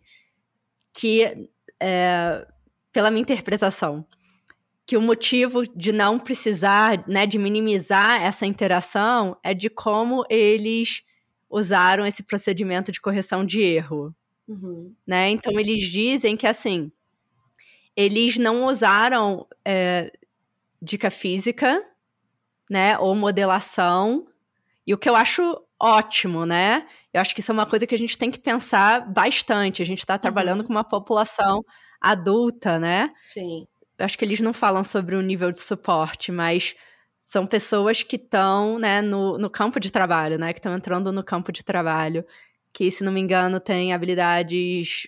[0.94, 1.48] que,
[1.80, 2.46] é,
[2.92, 4.06] pela minha interpretação,
[4.86, 11.02] que o motivo de não precisar, né, de minimizar essa interação é de como eles
[11.50, 14.14] usaram esse procedimento de correção de erro,
[14.48, 14.94] Uhum.
[15.06, 15.30] né?
[15.30, 16.92] Então eles dizem que assim,
[17.96, 20.12] eles não usaram é,
[20.84, 21.82] dica física,
[22.70, 24.26] né, ou modelação,
[24.86, 26.86] e o que eu acho ótimo, né?
[27.12, 29.82] Eu acho que isso é uma coisa que a gente tem que pensar bastante.
[29.82, 31.64] A gente está trabalhando com uma população
[32.00, 33.12] adulta, né?
[33.24, 33.66] Sim.
[33.98, 36.74] eu acho que eles não falam sobre o nível de suporte, mas
[37.18, 40.52] são pessoas que estão né, no, no campo de trabalho, né?
[40.52, 42.24] Que estão entrando no campo de trabalho,
[42.72, 45.06] que, se não me engano, têm habilidades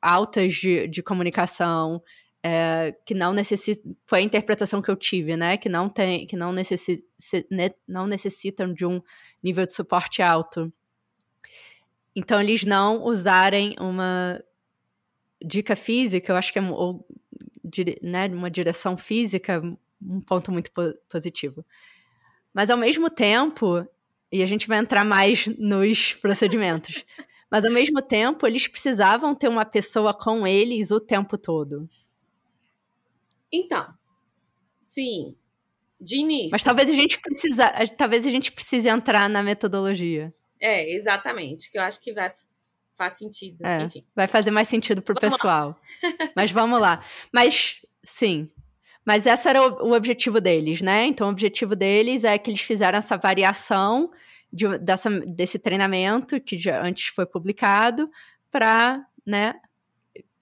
[0.00, 2.02] altas de, de comunicação,
[2.42, 3.94] é, que não necessitam.
[4.06, 5.56] Foi a interpretação que eu tive, né?
[5.56, 7.04] Que não tem, que não, necessi,
[7.50, 9.00] ne- não necessitam de um
[9.42, 10.72] nível de suporte alto.
[12.14, 14.42] Então, eles não usarem uma
[15.42, 17.06] dica física, eu acho que é ou,
[17.64, 19.62] dire- né, uma direção física,
[20.02, 21.64] um ponto muito po- positivo.
[22.52, 23.86] Mas ao mesmo tempo,
[24.32, 27.04] e a gente vai entrar mais nos procedimentos,
[27.50, 31.88] mas ao mesmo tempo eles precisavam ter uma pessoa com eles o tempo todo.
[33.52, 33.86] Então,
[34.86, 35.36] sim.
[36.00, 36.50] De início.
[36.52, 40.32] Mas talvez a gente precisa, talvez a gente precise entrar na metodologia.
[40.58, 41.70] É, exatamente.
[41.70, 42.32] Que eu acho que vai
[42.96, 43.64] faz sentido.
[43.64, 43.82] É.
[43.82, 44.04] Enfim.
[44.14, 45.80] Vai fazer mais sentido pro Vamos pessoal.
[46.36, 47.02] Mas vamos lá.
[47.32, 48.50] Mas, sim.
[49.06, 51.06] Mas esse era o, o objetivo deles, né?
[51.06, 54.10] Então, o objetivo deles é que eles fizeram essa variação
[54.52, 58.10] de- dessa, desse treinamento que já antes foi publicado
[58.50, 59.54] para, né?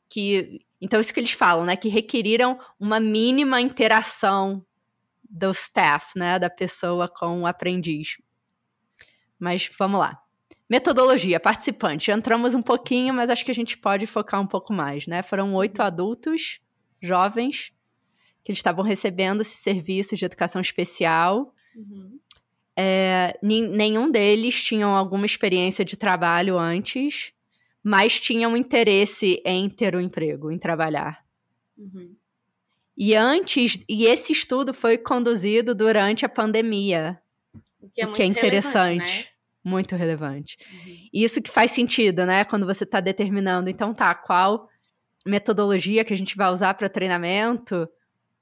[0.09, 1.77] Que, então, isso que eles falam, né?
[1.77, 4.65] Que requeriram uma mínima interação
[5.29, 6.39] do staff, né?
[6.39, 8.17] Da pessoa com o aprendiz.
[9.39, 10.21] Mas vamos lá.
[10.69, 12.11] Metodologia, participante.
[12.11, 15.23] Entramos um pouquinho, mas acho que a gente pode focar um pouco mais, né?
[15.23, 16.61] Foram oito adultos,
[17.01, 17.73] jovens,
[18.45, 21.55] que eles estavam recebendo esse serviço de educação especial.
[21.75, 22.11] Uhum.
[22.77, 27.33] É, nenhum deles tinham alguma experiência de trabalho antes,
[27.83, 31.25] mas tinham interesse em ter um emprego, em trabalhar.
[31.77, 32.15] Uhum.
[32.97, 37.21] E antes, e esse estudo foi conduzido durante a pandemia,
[37.81, 39.21] O que é, o que é relevante, interessante.
[39.21, 39.25] né?
[39.65, 40.57] Muito relevante.
[40.73, 41.09] Uhum.
[41.13, 42.45] Isso que faz sentido, né?
[42.45, 44.69] Quando você está determinando, então tá, qual
[45.25, 47.89] metodologia que a gente vai usar para treinamento?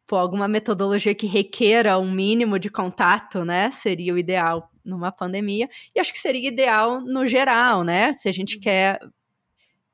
[0.07, 3.71] Pô, alguma metodologia que requeira um mínimo de contato, né?
[3.71, 5.69] Seria o ideal numa pandemia.
[5.95, 8.13] E acho que seria ideal no geral, né?
[8.13, 9.01] Se a gente quer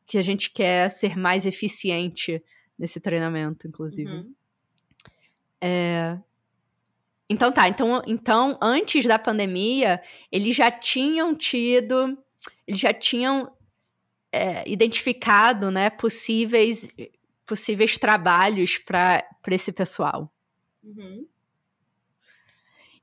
[0.04, 2.42] se a gente quer ser mais eficiente
[2.78, 4.10] nesse treinamento, inclusive.
[4.10, 4.34] Uhum.
[5.60, 6.18] É...
[7.28, 12.18] Então tá, então, então antes da pandemia, eles já tinham tido,
[12.66, 13.50] eles já tinham
[14.30, 16.88] é, identificado, né, possíveis,
[17.46, 20.30] possíveis trabalhos para esse pessoal.
[20.82, 21.26] Uhum.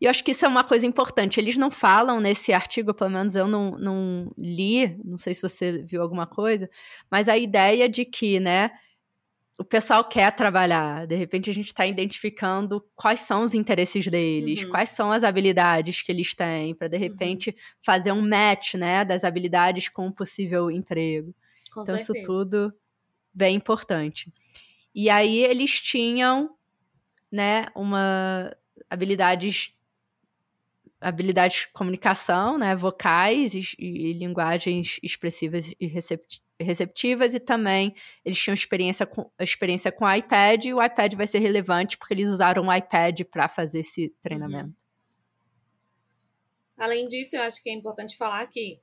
[0.02, 1.40] E eu acho que isso é uma coisa importante.
[1.40, 5.80] Eles não falam nesse artigo, pelo menos eu não, não li, não sei se você
[5.80, 6.70] viu alguma coisa,
[7.12, 8.72] mas a ideia de que, né,
[9.60, 11.06] o pessoal quer trabalhar.
[11.06, 14.70] De repente a gente está identificando quais são os interesses deles, uhum.
[14.70, 17.04] quais são as habilidades que eles têm, para de uhum.
[17.04, 17.56] repente uhum.
[17.82, 21.36] fazer um match, né, das habilidades com um possível emprego.
[21.74, 22.20] Com então certeza.
[22.20, 22.74] isso tudo
[23.34, 24.32] bem importante.
[24.96, 26.56] E aí eles tinham,
[27.30, 28.50] né, uma
[28.90, 29.74] habilidades
[31.02, 35.88] habilidades de comunicação, né, vocais e, e linguagens expressivas e
[36.60, 41.40] receptivas e também eles tinham experiência com, experiência com iPad e o iPad vai ser
[41.40, 44.68] relevante porque eles usaram o iPad para fazer esse treinamento.
[44.68, 44.90] Uhum.
[46.78, 48.80] Além disso, eu acho que é importante falar que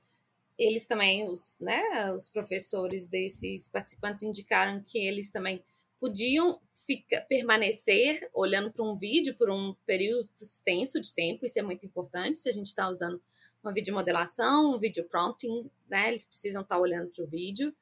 [0.57, 5.63] eles também, os, né, os professores desses participantes indicaram que eles também
[5.99, 11.61] podiam ficar, permanecer olhando para um vídeo por um período extenso de tempo, isso é
[11.61, 13.21] muito importante se a gente está usando
[13.63, 16.09] uma videomodelação, um vídeo prompting, né?
[16.09, 17.75] Eles precisam estar tá olhando para o vídeo.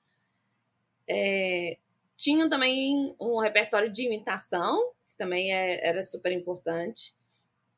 [1.07, 1.77] É,
[2.15, 7.13] tinham também um repertório de imitação, que também é, era super importante,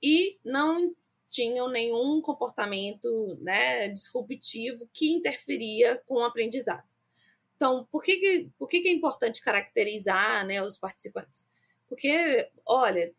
[0.02, 0.96] e não
[1.30, 6.97] tinham nenhum comportamento né, disruptivo que interferia com o aprendizado.
[7.58, 11.50] Então, por que, que, por que, que é importante caracterizar né, os participantes?
[11.90, 13.12] Porque, olha,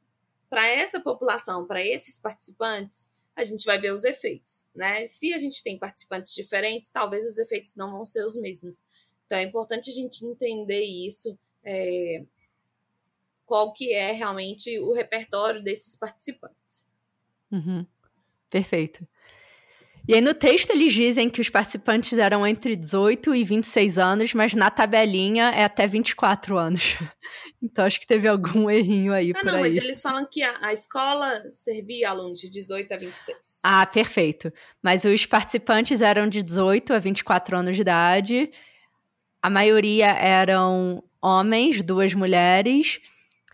[0.49, 5.07] para essa população, para esses participantes, a gente vai ver os efeitos, né?
[5.07, 8.85] Se a gente tem participantes diferentes, talvez os efeitos não vão ser os mesmos.
[9.27, 12.25] Então, é importante a gente entender isso, é,
[13.45, 16.87] qual que é realmente o repertório desses participantes.
[17.51, 17.85] Uhum.
[18.49, 19.07] Perfeito.
[20.09, 24.33] E aí no texto eles dizem que os participantes eram entre 18 e 26 anos,
[24.33, 26.97] mas na tabelinha é até 24 anos.
[27.61, 29.63] Então acho que teve algum errinho aí ah, por não, aí.
[29.63, 33.37] mas eles falam que a, a, escola servia alunos de 18 a 26.
[33.65, 34.53] Ah, perfeito.
[34.81, 38.51] Mas os participantes eram de 18 a 24 anos de idade.
[39.43, 43.01] A maioria eram homens, duas mulheres,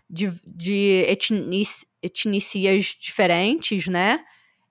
[0.07, 1.67] de, de etnic,
[2.03, 4.23] etnicias diferentes, né?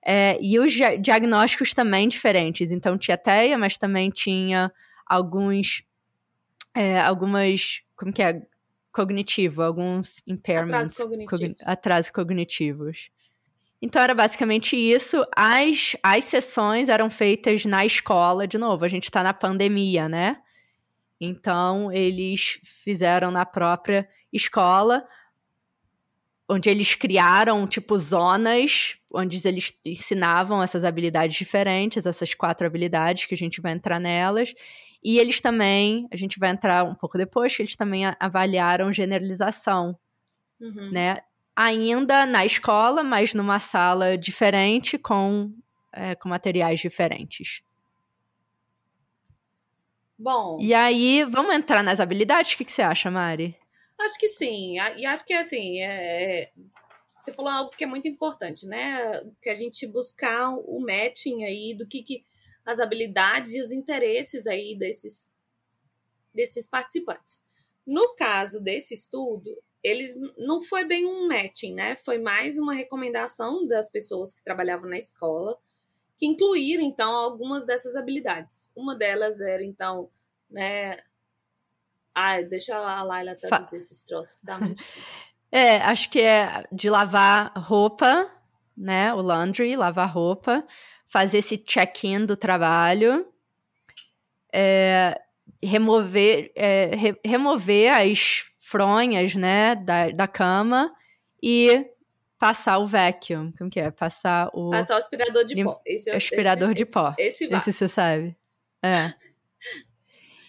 [0.05, 2.69] É, e os diagnósticos também diferentes.
[2.69, 4.71] Então, tinha TEA, mas também tinha
[5.05, 5.83] alguns.
[6.75, 7.81] É, algumas.
[7.95, 8.41] Como que é?
[8.91, 10.99] Cognitivo, alguns impairments.
[10.99, 11.67] Atrasos cognitivos.
[11.67, 13.09] atrasos cognitivos.
[13.81, 15.25] Então, era basicamente isso.
[15.35, 20.37] As, as sessões eram feitas na escola, de novo, a gente está na pandemia, né?
[21.19, 25.05] Então, eles fizeram na própria escola,
[26.47, 33.33] onde eles criaram, tipo, zonas onde eles ensinavam essas habilidades diferentes, essas quatro habilidades que
[33.33, 34.53] a gente vai entrar nelas.
[35.01, 39.97] E eles também, a gente vai entrar um pouco depois, que eles também avaliaram generalização,
[40.59, 40.91] uhum.
[40.91, 41.17] né?
[41.55, 45.53] Ainda na escola, mas numa sala diferente, com,
[45.93, 47.61] é, com materiais diferentes.
[50.17, 50.57] Bom.
[50.59, 52.53] E aí, vamos entrar nas habilidades?
[52.53, 53.55] O que, que você acha, Mari?
[53.99, 54.77] Acho que sim.
[54.97, 56.51] E acho que é assim, é,
[57.17, 59.23] você falou algo que é muito importante, né?
[59.41, 62.23] Que a gente buscar o matching aí do que, que
[62.65, 65.31] as habilidades e os interesses aí desses,
[66.33, 67.41] desses participantes.
[67.85, 71.95] No caso desse estudo, eles não foi bem um matching, né?
[71.95, 75.57] Foi mais uma recomendação das pessoas que trabalhavam na escola,
[76.17, 78.71] que incluíram então algumas dessas habilidades.
[78.75, 80.09] Uma delas era então,
[80.49, 80.97] né?
[82.15, 85.25] Ai, deixa a Laila traduzir esses troços que tá muito difícil.
[85.51, 88.29] É, acho que é de lavar roupa,
[88.75, 89.13] né?
[89.13, 90.67] O laundry, lavar roupa,
[91.07, 93.25] fazer esse check-in do trabalho,
[94.51, 95.17] é,
[95.63, 100.93] remover, é, re, remover as fronhas, né, da, da cama
[101.41, 101.89] e
[102.37, 103.51] passar o vacuum.
[103.57, 103.91] Como que é?
[103.91, 104.71] Passar o.
[104.71, 105.81] Passar o aspirador de pó.
[105.85, 107.15] Esse, é aspirador esse, de pó.
[107.17, 108.35] Esse, esse, esse você sabe.
[108.83, 109.13] É.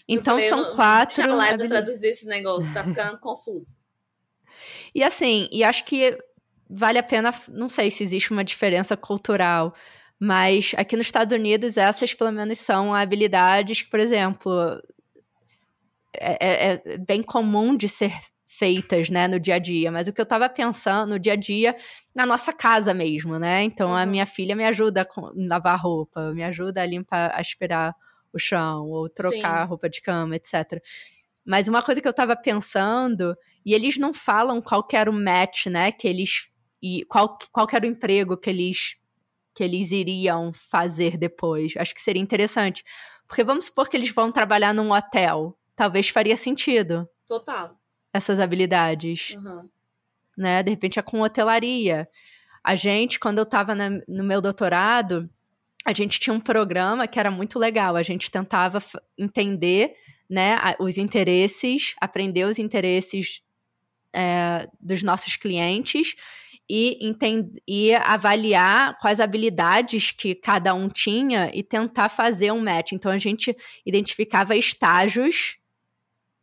[0.08, 1.16] Então falei, são quatro.
[1.16, 3.76] Deixa a Laila traduzir esse negócio, tá ficando confuso.
[4.94, 6.16] E assim, e acho que
[6.70, 9.74] vale a pena, não sei se existe uma diferença cultural,
[10.18, 14.50] mas aqui nos Estados Unidos essas pelo menos são habilidades que, por exemplo,
[16.14, 18.12] é, é, é bem comum de ser
[18.46, 21.36] feitas, né, no dia a dia, mas o que eu tava pensando no dia a
[21.36, 21.76] dia,
[22.14, 23.62] na nossa casa mesmo, né?
[23.62, 23.96] Então uhum.
[23.96, 27.94] a minha filha me ajuda a lavar roupa, me ajuda a limpar, a aspirar
[28.36, 29.44] o chão, ou trocar Sim.
[29.44, 30.82] a roupa de cama, etc.
[31.44, 35.66] Mas uma coisa que eu tava pensando, e eles não falam qual era o match,
[35.66, 36.50] né, que eles
[36.82, 38.96] e qual, qual era o emprego que eles
[39.54, 41.72] que eles iriam fazer depois.
[41.78, 42.84] Acho que seria interessante,
[43.26, 45.58] Porque vamos supor que eles vão trabalhar num hotel.
[45.74, 47.08] Talvez faria sentido.
[47.26, 47.74] Total.
[48.12, 49.30] Essas habilidades.
[49.30, 49.68] Uhum.
[50.36, 50.62] Né?
[50.62, 52.06] De repente é com hotelaria.
[52.62, 55.28] A gente, quando eu estava no meu doutorado,
[55.86, 57.94] a gente tinha um programa que era muito legal.
[57.94, 58.82] A gente tentava
[59.16, 59.94] entender
[60.28, 63.40] né, os interesses, aprender os interesses
[64.12, 66.16] é, dos nossos clientes
[66.68, 66.98] e,
[67.68, 72.92] e avaliar quais habilidades que cada um tinha e tentar fazer um match.
[72.92, 73.56] Então a gente
[73.86, 75.56] identificava estágios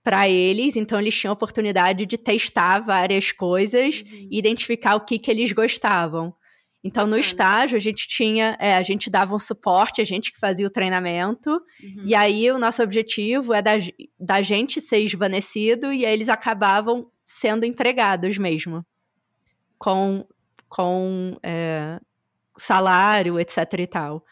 [0.02, 4.28] para eles, então eles tinham a oportunidade de testar várias coisas uhum.
[4.32, 6.34] e identificar o que, que eles gostavam.
[6.84, 10.40] Então, no estágio, a gente tinha, é, a gente dava um suporte, a gente que
[10.40, 12.04] fazia o treinamento, uhum.
[12.04, 13.72] e aí o nosso objetivo é da,
[14.20, 18.86] da gente ser esvanecido e aí eles acabavam sendo empregados mesmo,
[19.78, 20.28] com,
[20.68, 22.02] com é,
[22.58, 24.26] salário, etc e tal.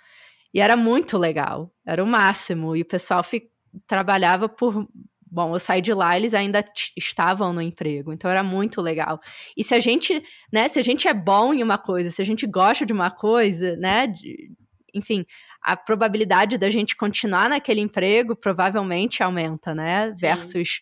[0.53, 3.49] E era muito legal, era o máximo, e o pessoal fi,
[3.87, 4.85] trabalhava por
[5.33, 6.61] Bom, eu saí de lá, eles ainda
[6.97, 9.17] estavam no emprego, então era muito legal.
[9.55, 10.21] E se a gente,
[10.51, 13.09] né, se a gente é bom em uma coisa, se a gente gosta de uma
[13.09, 14.51] coisa, né, de,
[14.93, 15.25] enfim,
[15.61, 20.07] a probabilidade da gente continuar naquele emprego provavelmente aumenta, né?
[20.07, 20.13] Sim.
[20.19, 20.81] Versus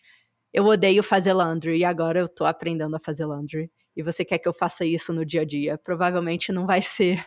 [0.52, 3.70] eu odeio fazer laundry e agora eu tô aprendendo a fazer laundry.
[3.96, 5.78] E você quer que eu faça isso no dia a dia?
[5.78, 7.24] Provavelmente não vai ser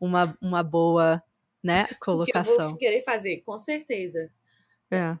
[0.00, 1.22] uma, uma boa,
[1.62, 2.56] né, colocação.
[2.56, 4.30] Que eu vou querer fazer, com certeza.
[4.90, 5.18] É.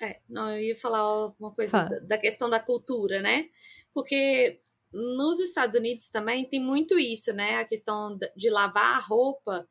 [0.00, 3.48] É, não, eu ia falar uma coisa da, da questão da cultura, né?
[3.92, 7.56] Porque nos Estados Unidos também tem muito isso, né?
[7.58, 9.68] A questão de lavar a roupa,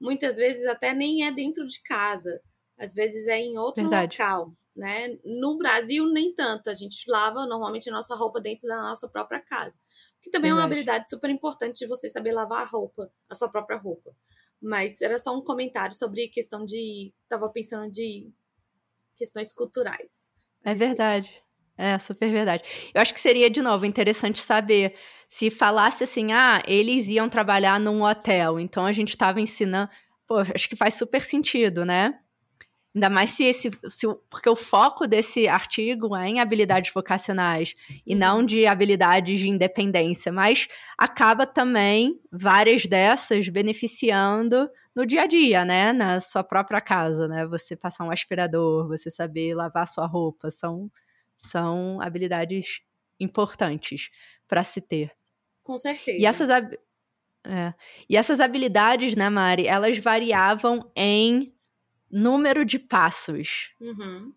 [0.00, 2.40] muitas vezes até nem é dentro de casa,
[2.78, 4.18] às vezes é em outro Verdade.
[4.18, 5.18] local, né?
[5.24, 6.70] No Brasil, nem tanto.
[6.70, 9.78] A gente lava normalmente a nossa roupa dentro da nossa própria casa.
[10.22, 10.50] Que também Verdade.
[10.50, 14.14] é uma habilidade super importante de você saber lavar a roupa, a sua própria roupa.
[14.60, 17.12] Mas era só um comentário sobre a questão de.
[17.28, 18.32] Tava pensando de
[19.16, 20.32] questões culturais.
[20.64, 21.32] É verdade.
[21.78, 22.64] É, super verdade.
[22.94, 24.94] Eu acho que seria, de novo, interessante saber
[25.28, 29.90] se falasse assim, ah, eles iam trabalhar num hotel, então a gente estava ensinando.
[30.26, 32.18] Pô, acho que faz super sentido, né?
[32.96, 33.70] Ainda mais se esse.
[33.90, 37.74] Se, porque o foco desse artigo é em habilidades vocacionais
[38.06, 38.18] e uhum.
[38.18, 40.66] não de habilidades de independência, mas
[40.96, 45.92] acaba também várias dessas beneficiando no dia a dia, né?
[45.92, 47.44] Na sua própria casa, né?
[47.48, 50.90] Você passar um aspirador, você saber lavar sua roupa, são,
[51.36, 52.80] são habilidades
[53.20, 54.08] importantes
[54.48, 55.12] para se ter.
[55.62, 56.16] Com certeza.
[56.16, 57.74] E essas, é,
[58.08, 61.52] e essas habilidades, né, Mari, elas variavam em
[62.10, 63.70] número de passos.
[63.80, 64.32] Uhum.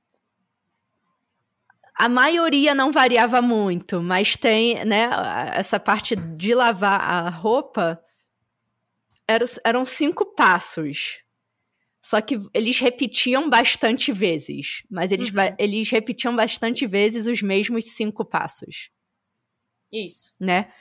[1.95, 5.09] A maioria não variava muito, mas tem, né,
[5.53, 8.01] essa parte de lavar a roupa
[9.27, 11.19] eram, eram cinco passos.
[12.01, 14.83] Só que eles repetiam bastante vezes.
[14.89, 15.55] Mas eles, uhum.
[15.59, 18.89] eles repetiam bastante vezes os mesmos cinco passos.
[19.91, 20.31] Isso.
[20.39, 20.71] Né?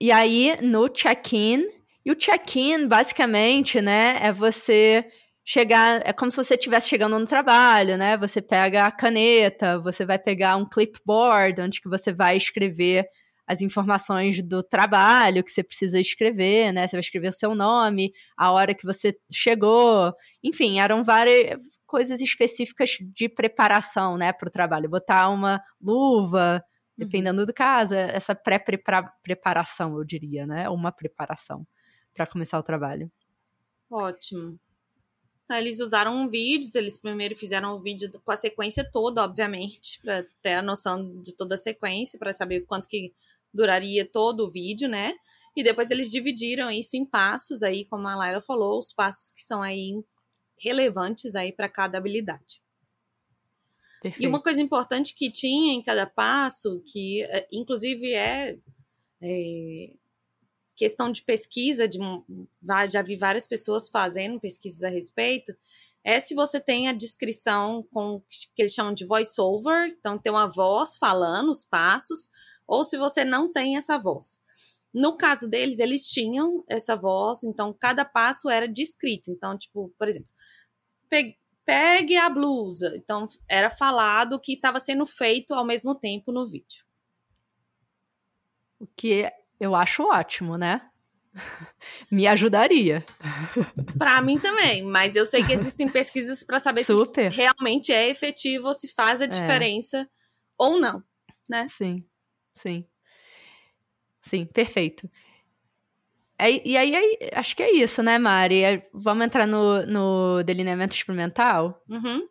[0.00, 1.68] E aí, no check-in.
[2.04, 5.08] E o check-in, basicamente, né, é você
[5.44, 6.02] chegar.
[6.04, 8.16] É como se você estivesse chegando no trabalho, né?
[8.16, 13.06] Você pega a caneta, você vai pegar um clipboard, onde que você vai escrever
[13.46, 16.86] as informações do trabalho que você precisa escrever, né?
[16.86, 20.12] Você vai escrever o seu nome, a hora que você chegou,
[20.42, 24.88] enfim, eram várias coisas específicas de preparação, né, para o trabalho.
[24.88, 26.64] Botar uma luva,
[26.96, 27.04] uhum.
[27.04, 30.68] dependendo do caso, essa pré-preparação, eu diria, né?
[30.68, 31.66] Uma preparação
[32.14, 33.10] para começar o trabalho.
[33.90, 34.58] Ótimo.
[35.52, 40.24] Então, eles usaram vídeos, eles primeiro fizeram o vídeo com a sequência toda, obviamente, para
[40.40, 43.12] ter a noção de toda a sequência, para saber quanto que
[43.52, 45.12] duraria todo o vídeo, né?
[45.54, 49.42] E depois eles dividiram isso em passos aí, como a Laila falou, os passos que
[49.42, 50.02] são aí
[50.58, 52.62] relevantes aí para cada habilidade.
[54.00, 54.24] Perfeito.
[54.24, 58.56] E uma coisa importante que tinha em cada passo, que eh, inclusive é,
[59.20, 59.90] é
[60.76, 61.98] questão de pesquisa, de
[62.90, 65.54] já vi várias pessoas fazendo pesquisas a respeito,
[66.04, 68.20] é se você tem a descrição com
[68.54, 72.28] que eles chamam de voice-over, então tem uma voz falando os passos,
[72.66, 74.40] ou se você não tem essa voz.
[74.92, 79.30] No caso deles, eles tinham essa voz, então cada passo era descrito.
[79.30, 80.28] Então, tipo, por exemplo,
[81.64, 82.94] pegue a blusa.
[82.96, 86.84] Então, era falado que estava sendo feito ao mesmo tempo no vídeo.
[88.78, 89.32] O que
[89.62, 90.82] eu acho ótimo, né?
[92.10, 93.06] Me ajudaria.
[93.96, 97.32] Para mim também, mas eu sei que existem pesquisas para saber Super.
[97.32, 99.28] se realmente é efetivo ou se faz a é.
[99.28, 100.06] diferença é.
[100.58, 101.00] ou não,
[101.48, 101.64] né?
[101.68, 102.04] Sim,
[102.52, 102.84] sim.
[104.20, 105.08] Sim, perfeito.
[106.36, 108.64] É, e aí, é, acho que é isso, né, Mari?
[108.64, 111.80] É, vamos entrar no, no delineamento experimental?
[111.88, 112.26] Uhum.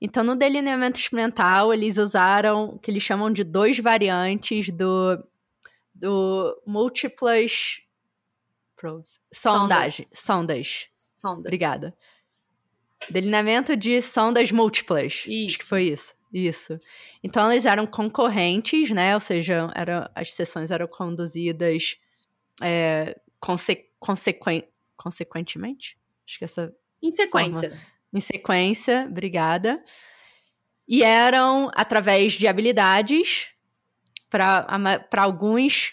[0.00, 5.18] Então, no delineamento experimental, eles usaram o que eles chamam de dois variantes do,
[5.98, 7.80] do múltiplas
[8.76, 9.20] probes.
[9.32, 10.06] Sondagem.
[10.12, 10.86] Sondas.
[11.14, 11.46] Sondas.
[11.46, 11.96] Obrigada.
[13.10, 15.24] Delineamento de sondas múltiplas.
[15.26, 15.46] Isso.
[15.46, 16.14] Acho que foi isso.
[16.32, 16.78] Isso.
[17.22, 19.14] Então, eles eram concorrentes, né?
[19.14, 21.96] Ou seja, era, as sessões eram conduzidas
[22.62, 25.96] é, conse, consequen, consequentemente?
[26.26, 26.74] Acho que essa.
[27.02, 27.70] Em sequência.
[27.70, 29.82] Forma, em sequência, obrigada.
[30.88, 33.48] E eram através de habilidades
[34.28, 34.66] para
[35.18, 35.92] alguns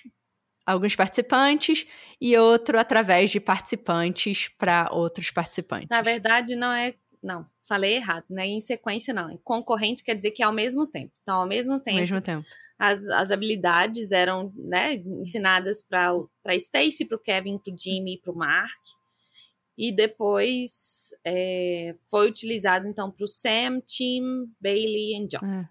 [0.65, 1.85] alguns participantes
[2.19, 5.89] e outro através de participantes para outros participantes.
[5.89, 6.95] Na verdade, não é.
[7.21, 8.45] Não, falei errado, né?
[8.47, 9.37] Em sequência, não.
[9.43, 11.11] Concorrente quer dizer que é ao mesmo tempo.
[11.21, 11.97] Então, ao mesmo tempo.
[11.97, 12.45] Ao mesmo tempo.
[12.77, 18.17] As, as habilidades eram né, ensinadas para Stacy, para o Kevin, para o Jimmy e
[18.19, 18.81] para o Mark.
[19.77, 24.21] E depois é, foi utilizado, então, para o Sam, Tim,
[24.59, 25.45] Bailey e John.
[25.45, 25.69] É.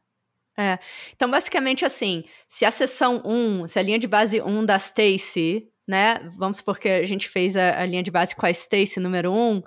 [0.59, 0.79] É.
[1.15, 5.67] Então, basicamente, assim, se a sessão 1, se a linha de base 1 da Stacy,
[5.89, 6.19] né?
[6.37, 9.33] Vamos supor que a gente fez a, a linha de base com a Stacy número
[9.33, 9.63] 1,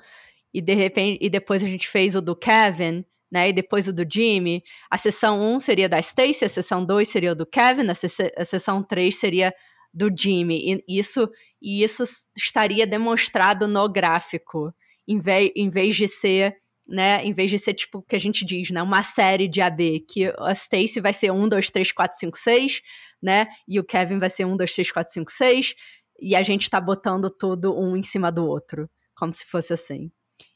[0.54, 3.50] e de repente, e depois a gente fez o do Kevin, né?
[3.50, 4.64] E depois o do Jimmy.
[4.90, 8.08] A sessão 1 seria da Stacy, a sessão 2 seria do Kevin, a, se
[8.38, 9.54] a sessão 3 seria
[9.94, 10.84] do Jimmy.
[10.88, 11.30] E isso,
[11.62, 12.04] e isso
[12.38, 14.74] estaria demonstrado no gráfico,
[15.08, 16.56] em, ve em vez de ser
[16.88, 17.24] né?
[17.24, 18.82] Em vez de ser tipo o que a gente diz, né?
[18.82, 22.82] Uma série de AB, que a Stacy vai ser 1, 2, 3, 4, 5, 6,
[23.22, 23.48] né?
[23.68, 25.74] E o Kevin vai ser 1, 2, 3, 4, 5, 6.
[26.20, 30.12] E a gente tá botando tudo um em cima do outro, como se fosse assim.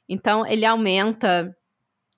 [0.08, 1.56] Então, ele aumenta,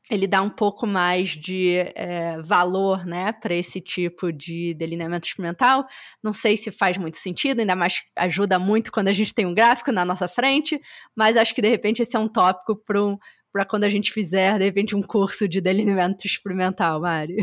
[0.09, 5.85] ele dá um pouco mais de é, valor, né, para esse tipo de delineamento experimental.
[6.23, 9.53] Não sei se faz muito sentido, ainda mais ajuda muito quando a gente tem um
[9.53, 10.79] gráfico na nossa frente,
[11.15, 13.17] mas acho que de repente esse é um tópico para um,
[13.51, 17.37] para quando a gente fizer, de repente, um curso de delineamento experimental, Mari.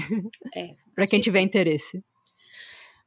[0.55, 0.75] É.
[0.95, 2.03] para quem tiver interesse.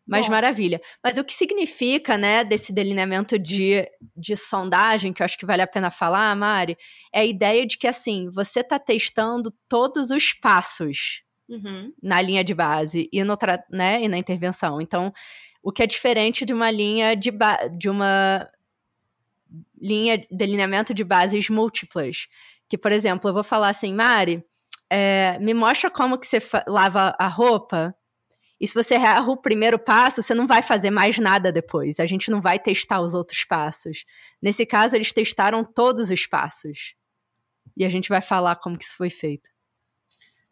[0.06, 0.32] Mas Bom.
[0.32, 0.82] maravilha.
[1.04, 5.62] Mas o que significa, né, desse delineamento de, de sondagem, que eu acho que vale
[5.62, 6.76] a pena falar, Mari,
[7.14, 11.94] é a ideia de que, assim, você está testando todos os passos uhum.
[12.02, 13.38] na linha de base e, no
[13.70, 14.82] né, e na intervenção.
[14.82, 15.14] Então,
[15.62, 17.32] o que é diferente de uma linha de,
[17.78, 18.50] de uma
[19.80, 22.28] linha delineamento de bases múltiplas,
[22.72, 24.42] que, por exemplo, eu vou falar assim, Mari,
[24.90, 27.94] é, me mostra como que você lava a roupa.
[28.62, 32.00] E se você erra o primeiro passo, você não vai fazer mais nada depois.
[32.00, 34.06] A gente não vai testar os outros passos.
[34.42, 36.96] Nesse caso, eles testaram todos os passos.
[37.76, 39.50] E a gente vai falar como que isso foi feito.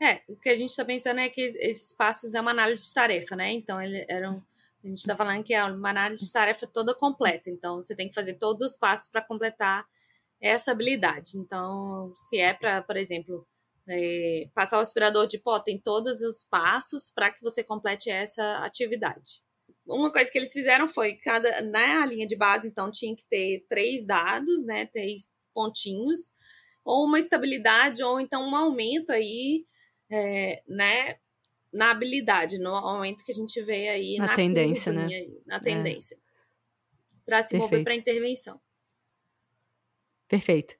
[0.01, 2.93] É, o que a gente está pensando é que esses passos é uma análise de
[2.93, 3.53] tarefa, né?
[3.53, 4.43] Então, eles eram.
[4.83, 7.49] A gente está falando que é uma análise de tarefa toda completa.
[7.49, 9.85] Então, você tem que fazer todos os passos para completar
[10.41, 11.37] essa habilidade.
[11.37, 13.45] Então, se é para, por exemplo,
[13.87, 18.59] é, passar o aspirador de pó, tem todos os passos para que você complete essa
[18.59, 19.43] atividade.
[19.85, 23.65] Uma coisa que eles fizeram foi cada na linha de base, então tinha que ter
[23.67, 26.31] três dados, né, três pontinhos,
[26.85, 29.65] ou uma estabilidade, ou então um aumento aí,
[30.11, 31.15] é, né,
[31.73, 35.05] na habilidade, no aumento que a gente vê aí na, na tendência, né?
[35.05, 36.19] Aí, na tendência, é.
[37.25, 37.71] para se Perfeito.
[37.71, 38.59] mover para intervenção.
[40.29, 40.75] Perfeito.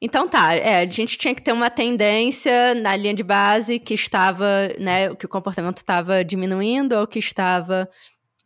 [0.00, 3.94] Então tá, é, a gente tinha que ter uma tendência na linha de base que
[3.94, 4.46] estava,
[4.78, 7.88] né, que o comportamento estava diminuindo ou que estava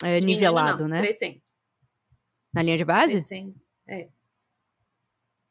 [0.03, 1.01] é, nivelado, não, né?
[1.01, 1.41] Crescendo.
[2.53, 3.15] Na linha de base?
[3.15, 3.55] Crescendo,
[3.89, 4.09] é.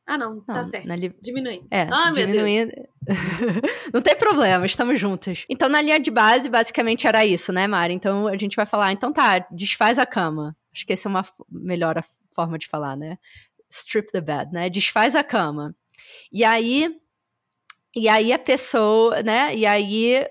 [0.05, 0.87] Ah, não, tá não tá certo.
[0.87, 1.13] Li...
[1.21, 1.67] Diminuindo.
[1.69, 2.71] É, ah, diminuindo.
[3.93, 5.45] não tem problema, estamos juntas.
[5.49, 7.93] Então, na linha de base, basicamente era isso, né, Mari?
[7.93, 10.55] Então, a gente vai falar, então tá, desfaz a cama.
[10.73, 12.01] Acho que essa é uma melhor
[12.31, 13.17] forma de falar, né?
[13.69, 14.69] Strip the bed, né?
[14.69, 15.75] Desfaz a cama.
[16.31, 16.95] E aí,
[17.95, 19.55] e aí a pessoa, né?
[19.55, 20.25] E aí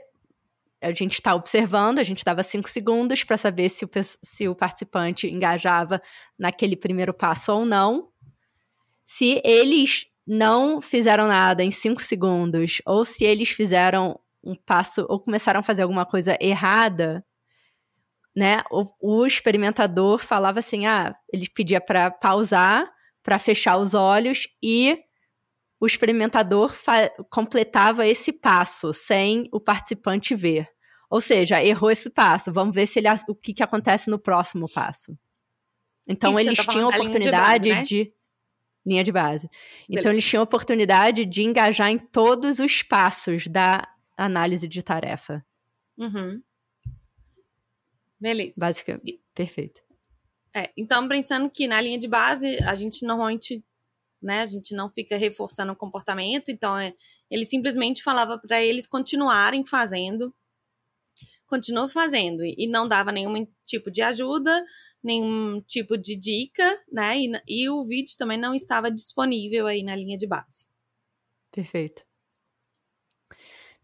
[0.80, 3.90] a gente está observando, a gente dava cinco segundos para saber se o,
[4.22, 6.00] se o participante engajava
[6.38, 8.08] naquele primeiro passo ou não.
[9.04, 15.20] Se eles não fizeram nada em cinco segundos, ou se eles fizeram um passo, ou
[15.20, 17.24] começaram a fazer alguma coisa errada,
[18.34, 18.62] né?
[18.70, 22.90] O, o experimentador falava assim: ah, ele pedia para pausar
[23.26, 24.96] para fechar os olhos e
[25.80, 26.72] o experimentador
[27.28, 30.68] completava esse passo sem o participante ver.
[31.10, 32.52] Ou seja, errou esse passo.
[32.52, 35.18] Vamos ver se ele, o que, que acontece no próximo passo.
[36.06, 37.82] Então Isso, eles tinham a oportunidade de, base, né?
[37.82, 38.12] de,
[38.86, 39.46] linha de base.
[39.46, 39.58] Então,
[39.88, 40.00] Beleza.
[40.00, 43.82] Então eles tinham a oportunidade de engajar em todos os passos da
[44.16, 45.44] análise de tarefa.
[45.98, 46.40] Uhum.
[48.20, 48.54] Beleza.
[48.56, 49.20] Basicamente.
[49.34, 49.85] Perfeito.
[50.56, 53.62] É, então, pensando que na linha de base, a gente normalmente,
[54.22, 56.94] né, a gente não fica reforçando o comportamento, então é,
[57.30, 60.34] ele simplesmente falava para eles continuarem fazendo,
[61.46, 64.64] continuou fazendo, e não dava nenhum tipo de ajuda,
[65.02, 69.94] nenhum tipo de dica, né, e, e o vídeo também não estava disponível aí na
[69.94, 70.66] linha de base.
[71.52, 72.02] Perfeito.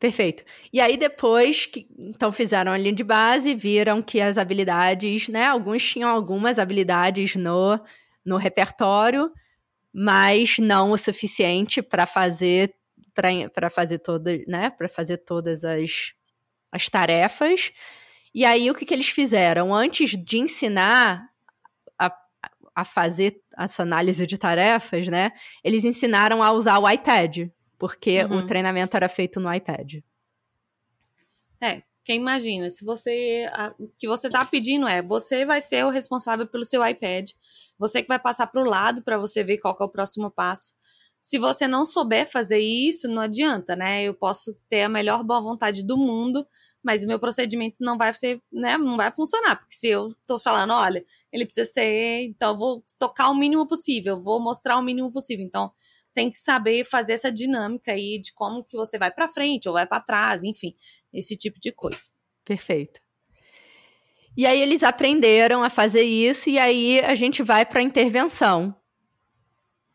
[0.02, 0.42] Perfeito.
[0.72, 5.46] E aí depois que então fizeram a linha de base, viram que as habilidades, né,
[5.46, 7.78] alguns tinham algumas habilidades no
[8.24, 9.30] no repertório,
[9.92, 12.74] mas não o suficiente para fazer
[13.54, 16.12] para fazer todas, né, para fazer todas as
[16.72, 17.70] as tarefas.
[18.34, 21.28] E aí o que, que eles fizeram antes de ensinar
[21.96, 22.12] a,
[22.74, 25.30] a fazer essa análise de tarefas, né?
[25.64, 27.50] Eles ensinaram a usar o iPad
[27.82, 28.36] porque uhum.
[28.36, 29.94] o treinamento era feito no iPad.
[31.60, 33.50] É, quem imagina, se você.
[33.76, 37.32] O que você está pedindo é: você vai ser o responsável pelo seu iPad,
[37.76, 40.76] você que vai passar para o lado para você ver qual é o próximo passo.
[41.20, 44.04] Se você não souber fazer isso, não adianta, né?
[44.04, 46.46] Eu posso ter a melhor boa vontade do mundo,
[46.84, 48.78] mas o meu procedimento não vai ser, né?
[48.78, 52.84] Não vai funcionar, porque se eu estou falando, olha, ele precisa ser, então eu vou
[52.96, 55.44] tocar o mínimo possível, vou mostrar o mínimo possível.
[55.44, 55.72] Então,
[56.14, 59.74] tem que saber fazer essa dinâmica aí de como que você vai para frente ou
[59.74, 60.74] vai para trás, enfim,
[61.12, 62.12] esse tipo de coisa.
[62.44, 63.00] Perfeito.
[64.36, 68.74] E aí eles aprenderam a fazer isso e aí a gente vai para a intervenção.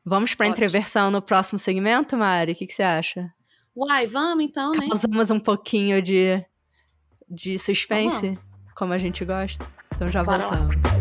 [0.06, 2.54] Vamos para a intervenção no próximo segmento, Mari?
[2.54, 3.34] O que, que, você acha?
[3.76, 4.88] Uai, vamos então, né?
[4.88, 6.44] Causamos um pouquinho de,
[7.28, 8.34] de suspense,
[8.76, 9.68] como a gente gosta.
[9.94, 10.76] Então já Bora voltamos.
[10.78, 10.97] Lá.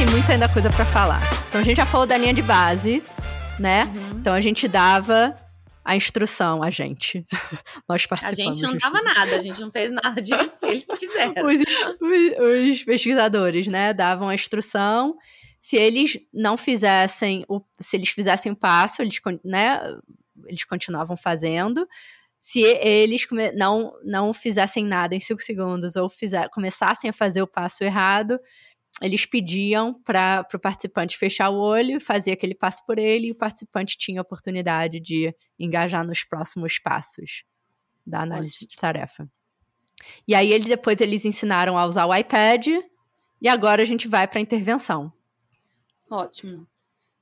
[0.00, 1.20] Tem muita ainda coisa para falar.
[1.46, 3.02] Então a gente já falou da linha de base,
[3.58, 3.84] né?
[3.84, 4.18] Uhum.
[4.18, 5.36] Então a gente dava
[5.84, 7.26] a instrução, a gente.
[7.86, 8.62] Nós participamos.
[8.62, 11.46] A gente não dava nada, a gente não fez nada disso, eles que fizeram.
[11.46, 11.60] Os,
[12.00, 15.18] os, os, pesquisadores, né, davam a instrução.
[15.58, 19.82] Se eles não fizessem o, se eles fizessem o passo, eles, né,
[20.46, 21.86] eles continuavam fazendo.
[22.38, 27.46] Se eles não, não fizessem nada em cinco segundos ou fizer, começassem a fazer o
[27.46, 28.40] passo errado,
[29.00, 33.36] eles pediam para o participante fechar o olho, fazer aquele passo por ele, e o
[33.36, 37.44] participante tinha a oportunidade de engajar nos próximos passos
[38.06, 38.66] da análise Nossa.
[38.66, 39.30] de tarefa.
[40.26, 42.66] E aí eles, depois eles ensinaram a usar o iPad,
[43.40, 45.12] e agora a gente vai para a intervenção.
[46.10, 46.66] Ótimo.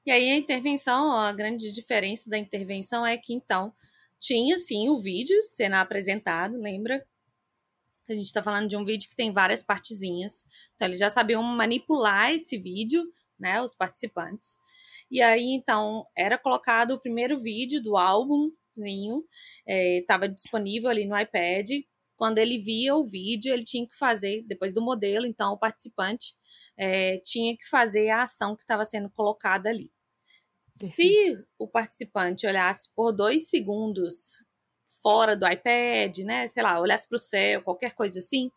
[0.04, 3.72] E aí a intervenção, a grande diferença da intervenção é que então
[4.18, 7.06] tinha sim o vídeo sendo apresentado, lembra?
[8.08, 10.44] A gente está falando de um vídeo que tem várias partezinhas.
[10.74, 13.04] Então, eles já sabiam manipular esse vídeo,
[13.38, 13.60] né?
[13.60, 14.56] Os participantes.
[15.10, 19.24] E aí, então, era colocado o primeiro vídeo do álbumzinho,
[19.66, 21.68] estava é, disponível ali no iPad.
[22.16, 26.34] Quando ele via o vídeo, ele tinha que fazer, depois do modelo, então, o participante
[26.76, 29.90] é, tinha que fazer a ação que estava sendo colocada ali.
[30.74, 34.44] Se o participante olhasse por dois segundos
[35.02, 36.46] fora do iPad, né?
[36.48, 38.50] Sei lá, olhasse para o céu, qualquer coisa assim,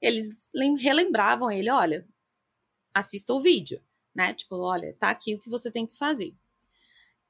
[0.00, 2.06] eles relembravam ele, olha,
[2.94, 3.82] assista o vídeo,
[4.14, 4.34] né?
[4.34, 6.34] Tipo, olha, tá aqui o que você tem que fazer.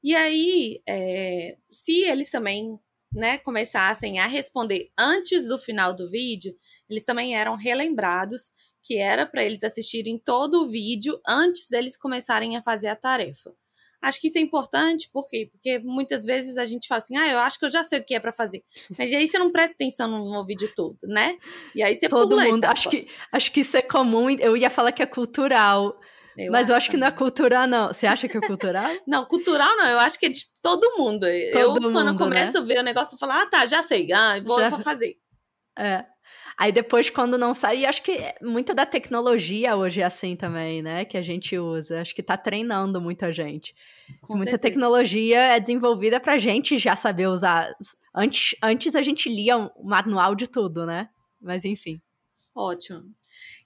[0.03, 2.79] E aí, é, se eles também
[3.13, 6.57] né, começassem a responder antes do final do vídeo,
[6.89, 8.51] eles também eram relembrados
[8.83, 13.55] que era para eles assistirem todo o vídeo antes deles começarem a fazer a tarefa.
[14.01, 15.49] Acho que isso é importante, por quê?
[15.51, 18.05] Porque muitas vezes a gente fala assim, ah, eu acho que eu já sei o
[18.05, 18.63] que é para fazer.
[18.97, 21.37] Mas e aí você não presta atenção no, vídeo todo, né?
[21.75, 24.93] E aí você Todo mundo, acho que, acho que isso é comum, eu ia falar
[24.93, 25.99] que é cultural.
[26.37, 26.73] Eu mas acho.
[26.73, 27.89] eu acho que não é cultural, não.
[27.89, 28.89] Você acha que é cultural?
[29.05, 31.27] não, cultural não, eu acho que é de todo mundo.
[31.53, 32.19] Todo eu, mundo, quando eu né?
[32.19, 32.61] começo né?
[32.61, 34.79] a ver o negócio, eu falo, ah, tá, já sei, ah, vou, já...
[34.79, 35.17] fazer.
[35.77, 36.05] É.
[36.59, 41.05] Aí depois, quando não sai, acho que muita da tecnologia hoje é assim também, né?
[41.05, 42.01] Que a gente usa.
[42.01, 43.73] Acho que tá treinando muita gente.
[44.23, 44.73] Com muita certeza.
[44.73, 47.73] tecnologia é desenvolvida pra gente já saber usar.
[48.13, 51.09] Antes, antes a gente lia o um manual de tudo, né?
[51.41, 52.03] Mas enfim.
[52.53, 53.05] Ótimo.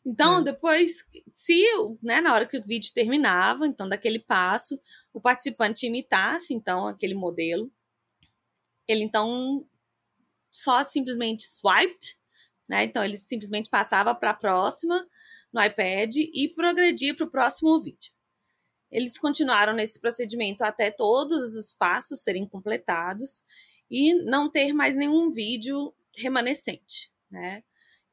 [0.05, 0.43] Então, é.
[0.43, 1.65] depois, se
[2.03, 4.79] né, na hora que o vídeo terminava, então daquele passo,
[5.15, 7.73] o participante imitasse então aquele modelo,
[8.87, 9.67] ele então
[10.51, 12.21] só simplesmente swiped
[12.73, 12.85] né?
[12.85, 15.07] Então ele simplesmente passava para a próxima
[15.53, 18.11] no iPad e progredia para o próximo vídeo.
[18.91, 23.43] Eles continuaram nesse procedimento até todos os passos serem completados
[23.91, 27.63] e não ter mais nenhum vídeo remanescente, né?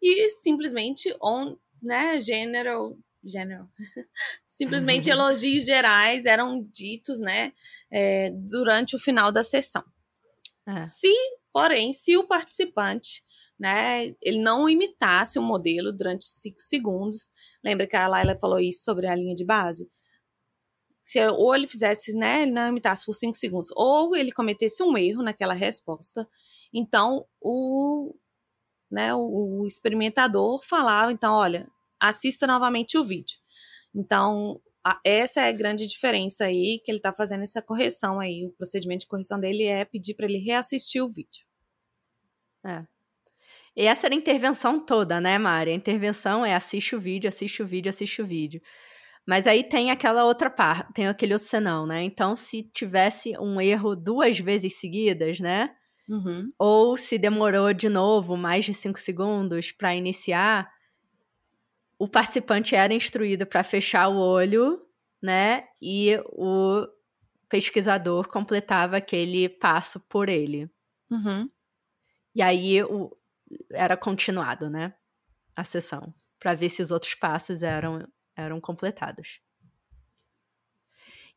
[0.01, 3.69] e simplesmente on, né, general general.
[4.45, 7.53] Simplesmente elogios gerais eram ditos, né,
[7.91, 9.83] é, durante o final da sessão.
[10.65, 10.79] É.
[10.79, 11.13] Se,
[11.51, 13.23] porém, se o participante,
[13.59, 17.29] né, ele não imitasse o modelo durante cinco segundos,
[17.63, 19.89] lembra que a Laila falou isso sobre a linha de base?
[21.01, 24.97] Se, ou ele fizesse, né, ele não imitasse por cinco segundos, ou ele cometesse um
[24.97, 26.27] erro naquela resposta,
[26.73, 28.15] então o,
[28.89, 33.37] né, o, o experimentador falava, então, olha, assista novamente o vídeo.
[33.93, 34.61] Então,
[35.03, 38.45] essa é a grande diferença aí, que ele está fazendo essa correção aí.
[38.45, 41.45] O procedimento de correção dele é pedir para ele reassistir o vídeo.
[42.65, 42.85] É.
[43.79, 45.71] E essa era a intervenção toda, né, Mari?
[45.71, 48.61] A intervenção é assiste o vídeo, assiste o vídeo, assiste o vídeo.
[49.25, 52.03] Mas aí tem aquela outra parte, tem aquele outro senão, né?
[52.03, 55.69] Então, se tivesse um erro duas vezes seguidas, né?
[56.09, 56.51] Uhum.
[56.59, 60.69] Ou se demorou de novo mais de cinco segundos para iniciar,
[61.97, 64.81] o participante era instruído para fechar o olho,
[65.23, 65.63] né?
[65.81, 66.85] E o
[67.47, 70.69] pesquisador completava aquele passo por ele.
[71.09, 71.47] Uhum.
[72.35, 73.15] E aí o,
[73.71, 74.93] era continuado, né?
[75.55, 79.39] A sessão, para ver se os outros passos eram, eram completados.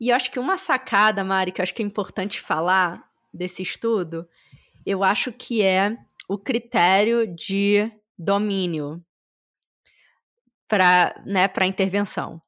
[0.00, 3.62] E eu acho que uma sacada, Mari, que eu acho que é importante falar desse
[3.62, 4.28] estudo,
[4.84, 5.94] eu acho que é
[6.28, 9.04] o critério de domínio
[10.68, 12.40] para né, a intervenção.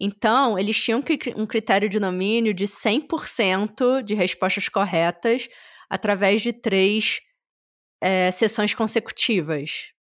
[0.00, 1.02] Então, eles tinham
[1.36, 5.48] um critério de domínio de 100% de respostas corretas
[5.88, 7.20] através de três
[8.04, 9.94] é, sessões consecutivas.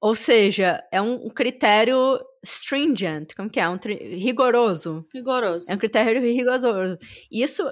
[0.00, 3.68] Ou seja, é um, critério stringent, como que é?
[3.68, 3.76] Um
[4.16, 5.04] rigoroso.
[5.12, 5.70] Rigoroso.
[5.70, 6.96] É um critério rigoroso.
[7.30, 7.68] Isso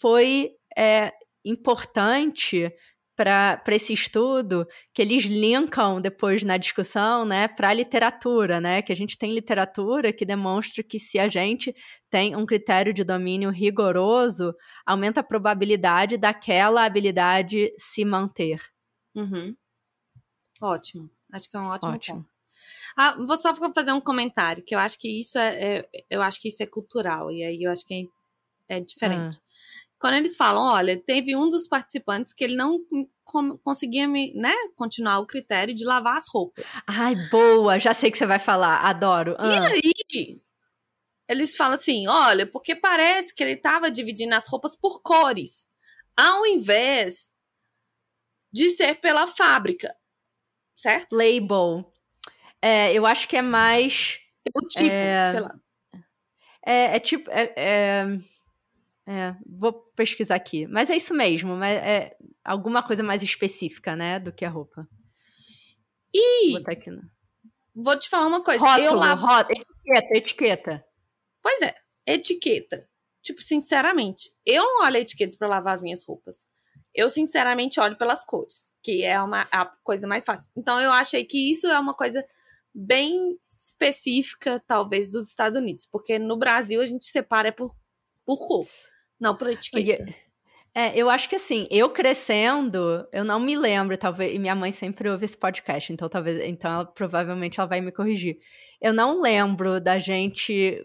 [0.00, 1.12] foi é,
[1.44, 2.72] importante
[3.16, 8.92] para esse estudo que eles linkam depois na discussão, né, para a literatura, né, que
[8.92, 11.74] a gente tem literatura que demonstra que se a gente
[12.10, 14.54] tem um critério de domínio rigoroso,
[14.84, 18.60] aumenta a probabilidade daquela habilidade se manter.
[19.14, 19.56] Uhum.
[20.60, 22.16] Ótimo, acho que é um ótimo, ótimo.
[22.18, 22.36] ponto.
[22.96, 26.40] Ah, vou só fazer um comentário que eu acho que isso é, é eu acho
[26.40, 28.08] que isso é cultural e aí eu acho que
[28.68, 29.38] é, é diferente.
[29.38, 29.46] Ah
[29.98, 32.78] quando eles falam, olha, teve um dos participantes que ele não
[33.62, 36.80] conseguia me, né, continuar o critério de lavar as roupas.
[36.86, 39.34] Ai, boa, já sei que você vai falar, adoro.
[39.38, 39.48] Ah.
[39.48, 40.42] E aí,
[41.28, 45.66] eles falam assim, olha, porque parece que ele estava dividindo as roupas por cores,
[46.16, 47.34] ao invés
[48.52, 49.94] de ser pela fábrica,
[50.76, 51.16] certo?
[51.16, 51.90] Label.
[52.62, 54.18] É, eu acho que é mais...
[54.54, 55.30] O tipo, é...
[55.30, 55.54] sei lá.
[56.64, 57.30] É, é tipo...
[57.30, 58.04] é...
[59.06, 60.66] é é, vou pesquisar aqui.
[60.66, 64.86] Mas é isso mesmo, mas é alguma coisa mais específica, né, do que a roupa.
[66.12, 66.90] E vou, aqui,
[67.74, 68.64] vou te falar uma coisa.
[68.64, 69.26] Rótulo, eu lavo...
[69.26, 70.84] rótulo, etiqueta, etiqueta.
[71.42, 71.74] Pois é,
[72.06, 72.88] etiqueta.
[73.22, 76.46] Tipo, sinceramente, eu não olho a etiqueta para lavar as minhas roupas.
[76.94, 80.50] Eu, sinceramente, olho pelas cores, que é uma, a coisa mais fácil.
[80.56, 82.24] Então, eu achei que isso é uma coisa
[82.74, 85.86] bem específica, talvez, dos Estados Unidos.
[85.86, 87.74] Porque no Brasil a gente separa por,
[88.24, 88.66] por cor.
[89.20, 90.14] Não, por etiqueta.
[90.74, 94.70] É, eu acho que assim, eu crescendo, eu não me lembro, talvez, e minha mãe
[94.70, 98.38] sempre ouve esse podcast, então talvez, então ela, provavelmente ela vai me corrigir.
[98.78, 100.84] Eu não lembro da gente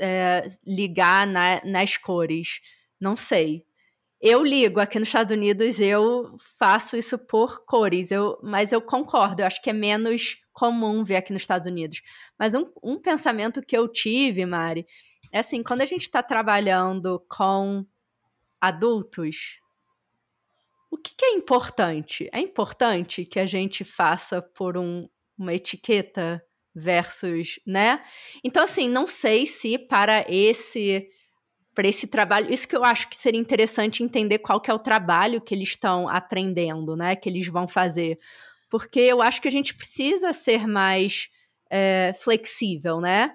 [0.00, 2.60] é, ligar na, nas cores,
[3.00, 3.64] não sei.
[4.20, 9.40] Eu ligo aqui nos Estados Unidos, eu faço isso por cores, eu, mas eu concordo,
[9.40, 12.02] eu acho que é menos comum ver aqui nos Estados Unidos.
[12.36, 14.84] Mas um, um pensamento que eu tive, Mari,
[15.32, 17.84] é assim, quando a gente está trabalhando com
[18.60, 19.58] adultos,
[20.90, 22.28] o que, que, é importante?
[22.32, 26.42] É importante que a gente faça por um, uma etiqueta
[26.74, 28.02] versus, né?
[28.42, 31.08] Então, assim, não sei se para esse
[31.74, 34.80] para esse trabalho, isso que eu acho que seria interessante entender qual que é o
[34.80, 37.14] trabalho que eles estão aprendendo, né?
[37.14, 38.18] Que eles vão fazer.
[38.68, 41.28] Porque eu acho que a gente precisa ser mais
[41.70, 43.32] é, flexível, né?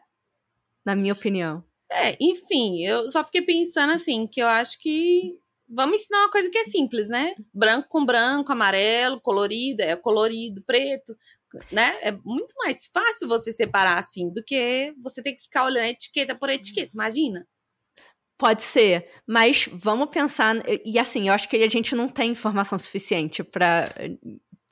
[0.86, 1.64] Na minha opinião.
[1.92, 5.38] É, enfim, eu só fiquei pensando assim, que eu acho que
[5.70, 7.36] vamos ensinar uma coisa que é simples, né?
[7.54, 11.16] Branco com branco, amarelo, colorido, é colorido, preto,
[11.72, 11.98] né?
[12.02, 16.36] É muito mais fácil você separar assim do que você ter que ficar olhando etiqueta
[16.36, 17.48] por etiqueta, imagina.
[18.38, 20.56] Pode ser, mas vamos pensar.
[20.84, 23.94] E assim, eu acho que a gente não tem informação suficiente para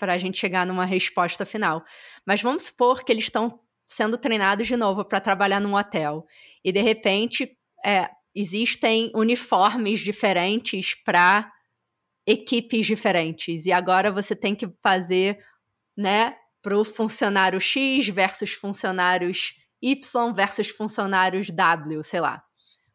[0.01, 1.85] para a gente chegar numa resposta final.
[2.25, 3.59] Mas vamos supor que eles estão
[3.91, 6.25] sendo treinados de novo para trabalhar num hotel.
[6.63, 11.51] E de repente é, existem uniformes diferentes para
[12.25, 13.65] equipes diferentes.
[13.65, 15.43] E agora você tem que fazer,
[15.97, 19.99] né, para o funcionário X versus funcionários Y
[20.33, 22.41] versus funcionários W, sei lá.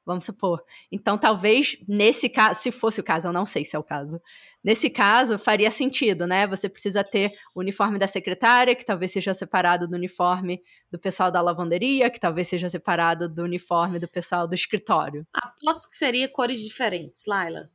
[0.07, 0.63] Vamos supor.
[0.91, 4.21] Então, talvez nesse caso, se fosse o caso, eu não sei se é o caso.
[4.63, 6.47] Nesse caso, faria sentido, né?
[6.47, 11.29] Você precisa ter o uniforme da secretária, que talvez seja separado do uniforme do pessoal
[11.29, 15.27] da lavanderia, que talvez seja separado do uniforme do pessoal do escritório.
[15.35, 17.69] Aposto que seria cores diferentes, Laila.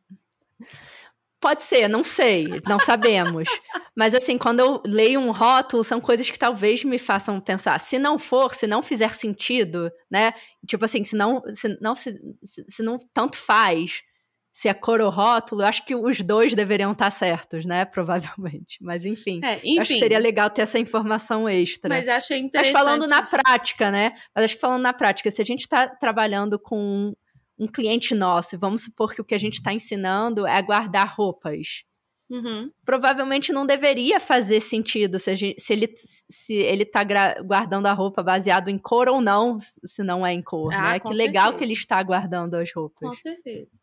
[1.42, 3.50] Pode ser, não sei, não sabemos.
[3.98, 7.80] Mas assim, quando eu leio um rótulo, são coisas que talvez me façam pensar.
[7.80, 10.34] Se não for, se não fizer sentido, né?
[10.68, 12.14] Tipo assim, se não, se não, se,
[12.44, 14.04] se não tanto faz
[14.52, 17.86] se é cor ou rótulo, eu acho que os dois deveriam estar certos, né?
[17.86, 18.78] Provavelmente.
[18.82, 19.80] Mas enfim, é, enfim.
[19.80, 21.88] acho que seria legal ter essa informação extra.
[21.88, 22.74] Mas achei interessante.
[22.74, 24.12] Mas falando na prática, né?
[24.36, 27.14] Mas acho que falando na prática, se a gente está trabalhando com
[27.62, 31.84] um cliente nosso, vamos supor que o que a gente está ensinando é guardar roupas.
[32.28, 32.72] Uhum.
[32.84, 37.04] Provavelmente não deveria fazer sentido se, gente, se ele se ele está
[37.44, 41.00] guardando a roupa baseado em cor ou não, se não é em cor, ah, né?
[41.00, 41.58] Que legal certeza.
[41.58, 43.08] que ele está guardando as roupas.
[43.08, 43.78] Com certeza.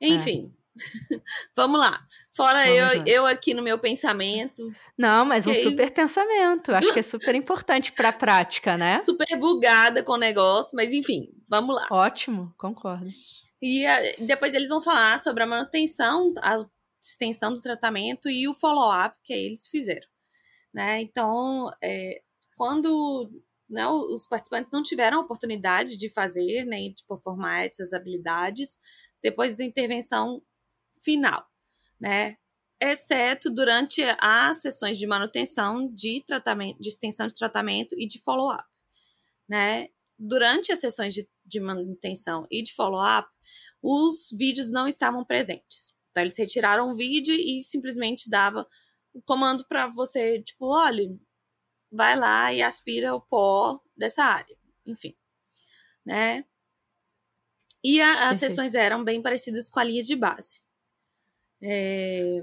[0.00, 0.52] Enfim,
[1.56, 2.00] Vamos lá.
[2.34, 3.04] Fora Vamos eu, lá.
[3.06, 4.62] eu aqui no meu pensamento.
[4.96, 6.72] Não, mas um super pensamento.
[6.72, 8.98] Acho que é super importante para a prática, né?
[9.00, 11.86] Super bugada com o negócio, mas enfim, vamos lá.
[11.90, 13.08] Ótimo, concordo.
[13.60, 16.64] E a, depois eles vão falar sobre a manutenção, a
[17.02, 20.06] extensão do tratamento e o follow-up que eles fizeram.
[20.72, 21.00] Né?
[21.00, 22.22] Então, é,
[22.56, 23.30] quando
[23.68, 28.78] né, os participantes não tiveram a oportunidade de fazer, nem né, de performar essas habilidades,
[29.22, 30.42] depois da intervenção
[31.02, 31.46] final,
[32.00, 32.36] né?
[32.80, 38.64] Exceto durante as sessões de manutenção de tratamento, de extensão de tratamento e de follow-up,
[39.48, 39.88] né?
[40.18, 43.28] Durante as sessões de, de manutenção e de follow-up,
[43.82, 45.94] os vídeos não estavam presentes.
[46.10, 48.66] Então, eles retiraram o vídeo e simplesmente dava
[49.12, 51.04] o comando para você, tipo, olha,
[51.90, 54.56] vai lá e aspira o pó dessa área.
[54.86, 55.14] Enfim,
[56.04, 56.44] né?
[57.82, 60.60] E a, as sessões eram bem parecidas com a linha de base.
[61.62, 62.42] É...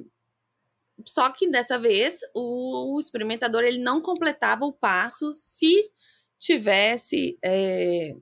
[1.06, 5.92] Só que dessa vez o experimentador ele não completava o passo se
[6.40, 8.16] tivesse é...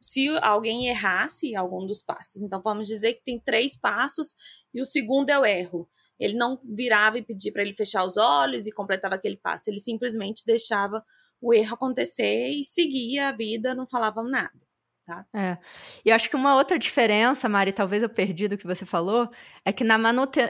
[0.00, 2.42] se alguém errasse algum dos passos.
[2.42, 4.34] Então vamos dizer que tem três passos
[4.72, 5.88] e o segundo é o erro.
[6.18, 9.70] Ele não virava e pedia para ele fechar os olhos e completava aquele passo.
[9.70, 11.04] Ele simplesmente deixava
[11.40, 14.69] o erro acontecer e seguia a vida, não falava nada
[15.10, 15.26] tá?
[15.34, 15.58] É.
[16.04, 19.28] E acho que uma outra diferença, Mari, talvez eu perdi do que você falou,
[19.64, 19.96] é que na,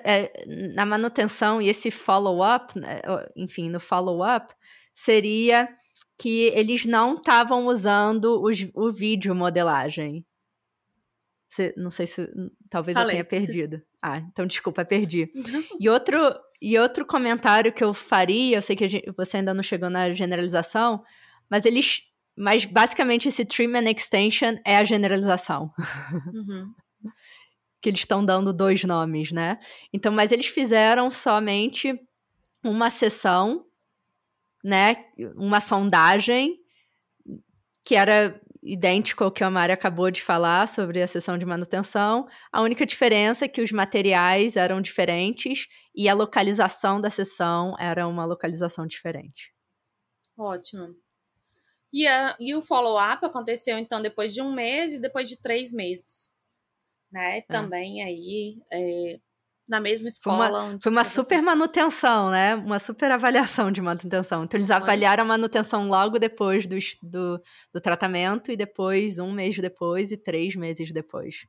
[0.05, 0.33] é,
[0.75, 3.01] na manutenção e esse follow-up, né,
[3.35, 4.53] enfim, no follow-up,
[4.93, 5.69] seria
[6.21, 10.27] que eles não estavam usando os, o vídeo modelagem.
[11.77, 12.29] Não sei se.
[12.69, 13.09] Talvez Falei.
[13.09, 13.83] eu tenha perdido.
[14.03, 15.33] Ah, então desculpa, perdi.
[15.81, 16.17] E outro,
[16.63, 20.13] e outro comentário que eu faria, eu sei que gente, você ainda não chegou na
[20.13, 21.03] generalização,
[21.51, 22.10] mas eles
[22.41, 25.71] mas basicamente esse and extension é a generalização.
[26.35, 26.75] Uhum.
[27.83, 29.59] que eles estão dando dois nomes, né?
[29.93, 31.99] Então, mas eles fizeram somente
[32.65, 33.65] uma sessão,
[34.63, 35.05] né?
[35.37, 36.59] Uma sondagem
[37.85, 42.27] que era idêntico ao que a Mari acabou de falar sobre a sessão de manutenção.
[42.53, 48.07] A única diferença é que os materiais eram diferentes e a localização da sessão era
[48.07, 49.55] uma localização diferente.
[50.37, 50.95] Ótimo.
[51.93, 55.73] E, a, e o follow-up aconteceu, então, depois de um mês e depois de três
[55.73, 56.31] meses.
[57.11, 57.39] Né?
[57.39, 57.43] É.
[57.43, 59.19] Também aí, é,
[59.69, 60.49] na mesma escola.
[60.49, 62.55] Foi uma, foi uma super manutenção, né?
[62.57, 64.45] Uma super avaliação de manutenção.
[64.45, 67.41] Então, eles avaliaram a manutenção logo depois do, do,
[67.73, 71.47] do tratamento, e depois, um mês depois, e três meses depois.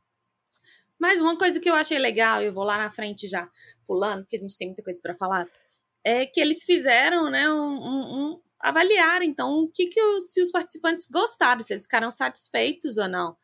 [1.00, 3.50] Mas uma coisa que eu achei legal, eu vou lá na frente já
[3.88, 5.48] pulando, porque a gente tem muita coisa para falar,
[6.04, 10.52] é que eles fizeram né, um, um, avaliar, então, o que, que os, se os
[10.52, 13.36] participantes gostaram, se eles ficaram satisfeitos ou não,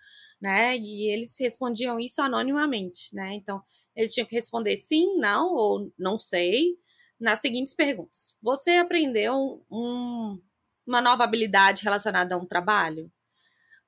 [0.41, 0.77] né?
[0.77, 3.33] E eles respondiam isso anonimamente, né?
[3.33, 3.61] Então,
[3.95, 6.77] eles tinham que responder sim, não ou não sei
[7.19, 10.39] nas seguintes perguntas: Você aprendeu um,
[10.85, 13.11] uma nova habilidade relacionada a um trabalho?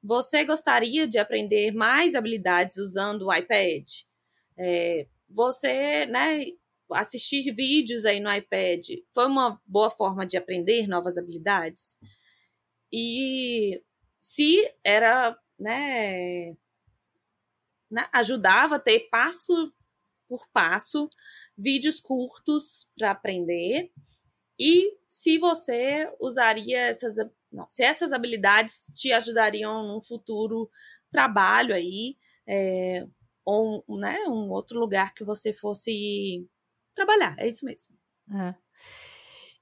[0.02, 3.86] Você gostaria de aprender mais habilidades usando o iPad?
[4.58, 6.46] É, você, né,
[6.94, 11.98] assistir vídeos aí no iPad foi uma boa forma de aprender novas habilidades.
[12.92, 13.82] E
[14.20, 16.56] se era, né,
[17.90, 19.74] né ajudava a ter passo
[20.28, 21.10] por passo
[21.58, 23.92] vídeos curtos para aprender.
[24.58, 27.16] E se você usaria essas,
[27.52, 30.70] não, se essas habilidades te ajudariam num futuro
[31.12, 32.18] trabalho aí,
[32.48, 33.08] é,
[33.46, 36.48] ou né, um outro lugar que você fosse
[36.94, 37.36] trabalhar.
[37.38, 37.94] É isso mesmo.
[38.34, 38.54] É.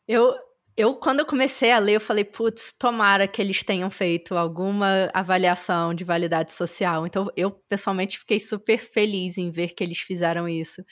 [0.08, 0.34] Eu,
[0.76, 5.10] eu, quando eu comecei a ler, eu falei, putz, tomara que eles tenham feito alguma
[5.14, 7.06] avaliação de validade social.
[7.08, 10.84] Então, eu pessoalmente fiquei super feliz em ver que eles fizeram isso.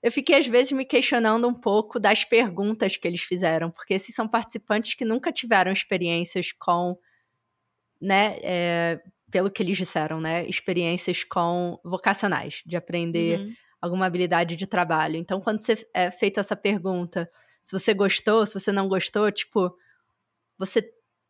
[0.00, 4.14] Eu fiquei, às vezes, me questionando um pouco das perguntas que eles fizeram, porque esses
[4.14, 6.96] são participantes que nunca tiveram experiências com,
[8.00, 13.54] né, é, pelo que eles disseram, né, experiências com vocacionais, de aprender uhum.
[13.84, 15.16] Alguma habilidade de trabalho.
[15.16, 17.28] Então, quando você é feita essa pergunta
[17.62, 19.74] se você gostou, se você não gostou, tipo,
[20.58, 20.82] você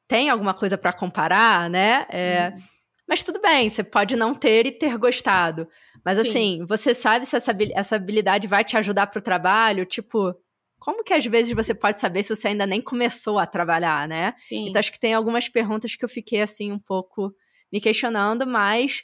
[0.07, 2.07] tem alguma coisa para comparar, né?
[2.11, 2.63] É, uhum.
[3.09, 5.69] Mas tudo bem, você pode não ter e ter gostado.
[6.05, 6.29] Mas Sim.
[6.29, 9.85] assim, você sabe se essa, essa habilidade vai te ajudar para o trabalho?
[9.85, 10.35] Tipo,
[10.79, 14.35] como que às vezes você pode saber se você ainda nem começou a trabalhar, né?
[14.39, 14.69] Sim.
[14.69, 17.35] Então acho que tem algumas perguntas que eu fiquei assim um pouco
[17.73, 19.03] me questionando, mas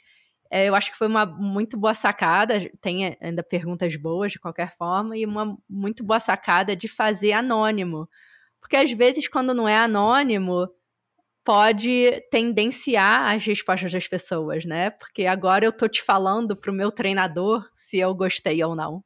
[0.51, 2.69] é, eu acho que foi uma muito boa sacada.
[2.81, 8.09] Tem ainda perguntas boas de qualquer forma, e uma muito boa sacada de fazer anônimo.
[8.59, 10.69] Porque às vezes, quando não é anônimo,
[11.43, 14.89] pode tendenciar as respostas das pessoas, né?
[14.91, 19.03] Porque agora eu tô te falando pro meu treinador se eu gostei ou não.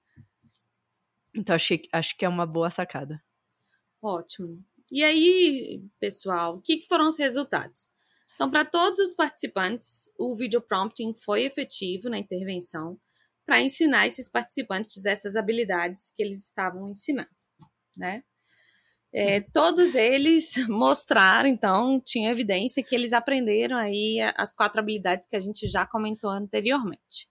[1.35, 3.21] Então, achei, acho que é uma boa sacada.
[4.01, 4.63] Ótimo.
[4.91, 7.89] E aí, pessoal, o que, que foram os resultados?
[8.35, 12.99] Então, para todos os participantes, o video prompting foi efetivo na intervenção
[13.45, 17.29] para ensinar esses participantes essas habilidades que eles estavam ensinando,
[17.95, 18.23] né?
[19.13, 25.37] É, todos eles mostraram, então, tinha evidência que eles aprenderam aí as quatro habilidades que
[25.37, 27.29] a gente já comentou anteriormente.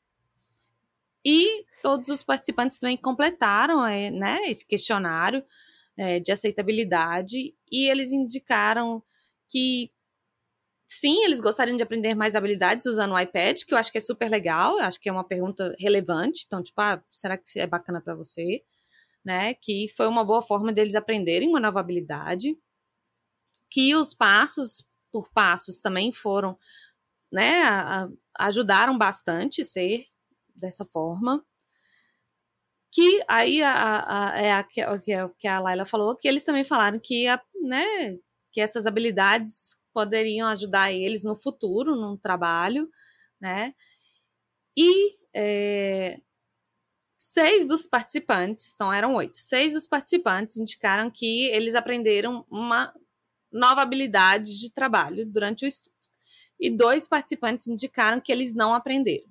[1.22, 5.44] E todos os participantes também completaram é, né, esse questionário
[5.96, 9.02] é, de aceitabilidade e eles indicaram
[9.50, 9.90] que
[10.97, 14.01] Sim, eles gostariam de aprender mais habilidades usando o iPad, que eu acho que é
[14.01, 16.45] super legal, acho que é uma pergunta relevante.
[16.47, 18.62] Então, tipo, ah, será que é bacana para você?
[19.24, 19.55] Né?
[19.55, 22.57] Que foi uma boa forma deles aprenderem uma nova habilidade.
[23.68, 26.57] Que os passos por passos também foram,
[27.32, 30.05] né, a, a, ajudaram bastante ser
[30.55, 31.45] dessa forma.
[32.92, 34.80] Que aí a, a, é a, que,
[35.40, 38.16] que a Laila falou, que eles também falaram que, a, né,
[38.53, 42.90] que essas habilidades poderiam ajudar eles no futuro, no trabalho,
[43.40, 43.72] né?
[44.76, 46.20] E é,
[47.16, 52.92] seis dos participantes, então eram oito, seis dos participantes indicaram que eles aprenderam uma
[53.53, 55.95] nova habilidade de trabalho durante o estudo.
[56.61, 59.28] E dois participantes indicaram que eles não aprenderam.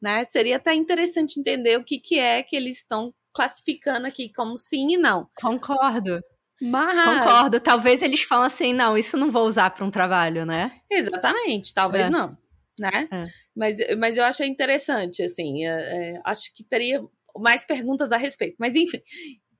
[0.00, 0.24] Né?
[0.26, 4.94] Seria até interessante entender o que, que é que eles estão classificando aqui como sim
[4.94, 5.28] e não.
[5.34, 6.20] Concordo.
[6.60, 7.04] Mas...
[7.04, 7.60] Concordo.
[7.60, 10.72] Talvez eles falem assim, não, isso não vou usar para um trabalho, né?
[10.90, 12.10] Exatamente, talvez é.
[12.10, 12.36] não,
[12.80, 13.08] né?
[13.10, 13.26] É.
[13.54, 17.02] Mas, mas eu achei interessante, assim, é, é, acho que teria
[17.36, 18.56] mais perguntas a respeito.
[18.58, 19.00] Mas enfim,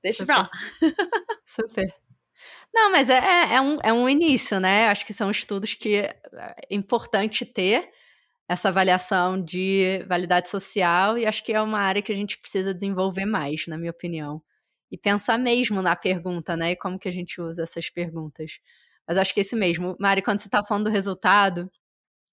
[0.03, 0.35] deixa Super.
[0.35, 0.51] pra lá.
[1.47, 1.95] Super.
[2.75, 4.89] Não, mas é, é, é, um, é um início, né?
[4.89, 6.17] Acho que são estudos que é
[6.71, 7.89] importante ter
[8.49, 12.73] essa avaliação de validade social e acho que é uma área que a gente precisa
[12.73, 14.43] desenvolver mais, na minha opinião
[14.91, 16.72] e pensar mesmo na pergunta, né?
[16.72, 18.59] E como que a gente usa essas perguntas.
[19.07, 19.97] Mas acho que é esse mesmo.
[19.99, 21.70] Mari, quando você está falando do resultado,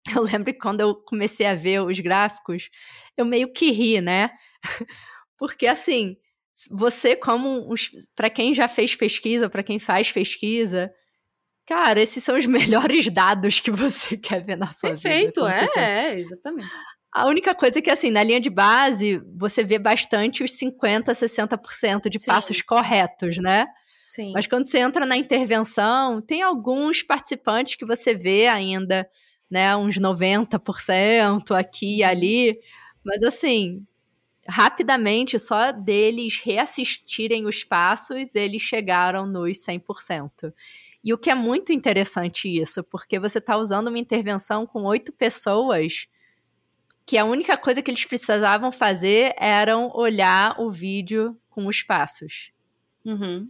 [0.15, 2.69] eu lembro que quando eu comecei a ver os gráficos,
[3.17, 4.29] eu meio que ri, né?
[5.37, 6.17] Porque assim,
[6.71, 7.73] você como
[8.15, 10.93] para quem já fez pesquisa, para quem faz pesquisa,
[11.65, 15.51] cara, esses são os melhores dados que você quer ver na sua Perfeito, vida.
[15.51, 16.69] Perfeito, é, é, exatamente.
[17.15, 21.13] A única coisa é que, assim, na linha de base, você vê bastante os 50%,
[21.13, 22.25] 60% de Sim.
[22.25, 23.67] passos corretos, né?
[24.05, 24.33] Sim.
[24.33, 29.09] Mas quando você entra na intervenção, tem alguns participantes que você vê ainda,
[29.49, 32.09] né, uns 90% aqui e uhum.
[32.09, 32.59] ali.
[33.01, 33.81] Mas, assim,
[34.45, 40.53] rapidamente, só deles reassistirem os passos, eles chegaram nos 100%.
[41.01, 45.13] E o que é muito interessante isso, porque você está usando uma intervenção com oito
[45.13, 46.07] pessoas
[47.05, 52.51] que a única coisa que eles precisavam fazer eram olhar o vídeo com os passos.
[53.05, 53.49] Uhum.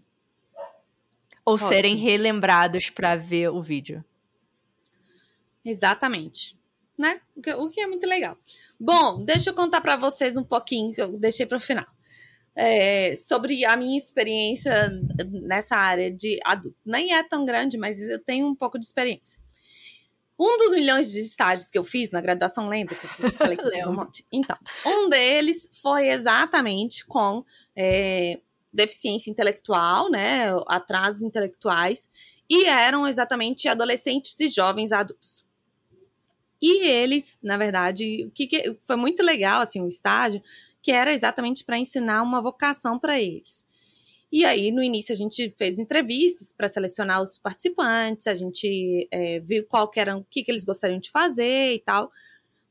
[1.46, 1.70] Ou Ótimo.
[1.70, 4.04] serem relembrados para ver o vídeo.
[5.64, 6.58] Exatamente.
[6.98, 7.20] Né?
[7.58, 8.38] O que é muito legal.
[8.80, 11.86] Bom, deixa eu contar para vocês um pouquinho, que eu deixei para o final.
[12.56, 14.90] É, sobre a minha experiência
[15.30, 16.78] nessa área de adulto.
[16.86, 19.40] Nem é tão grande, mas eu tenho um pouco de experiência.
[20.38, 23.64] Um dos milhões de estágios que eu fiz na graduação, lembra que eu falei que
[23.64, 24.26] eu fiz um monte?
[24.32, 27.44] Então, um deles foi exatamente com
[27.76, 28.40] é,
[28.72, 32.10] deficiência intelectual, né, atrasos intelectuais,
[32.50, 35.46] e eram exatamente adolescentes e jovens adultos.
[36.62, 40.42] E eles, na verdade, o que, que foi muito legal, assim, o estágio,
[40.82, 43.66] que era exatamente para ensinar uma vocação para eles.
[44.32, 49.40] E aí, no início, a gente fez entrevistas para selecionar os participantes, a gente é,
[49.40, 52.12] viu qual que era, o que, que eles gostariam de fazer e tal.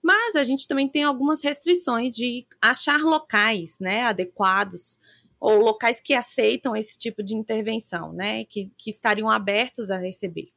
[0.03, 4.99] Mas a gente também tem algumas restrições de achar locais né, adequados
[5.41, 10.49] ou locais que aceitam esse tipo de intervenção, né, que, que estariam abertos a receber.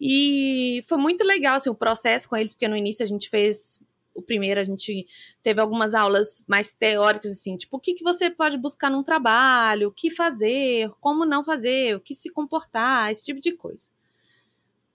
[0.00, 3.78] E foi muito legal assim, o processo com eles, porque no início a gente fez
[4.14, 5.06] o primeiro a gente
[5.42, 9.88] teve algumas aulas mais teóricas, assim, tipo, o que, que você pode buscar num trabalho,
[9.88, 13.88] o que fazer, como não fazer, o que se comportar, esse tipo de coisa.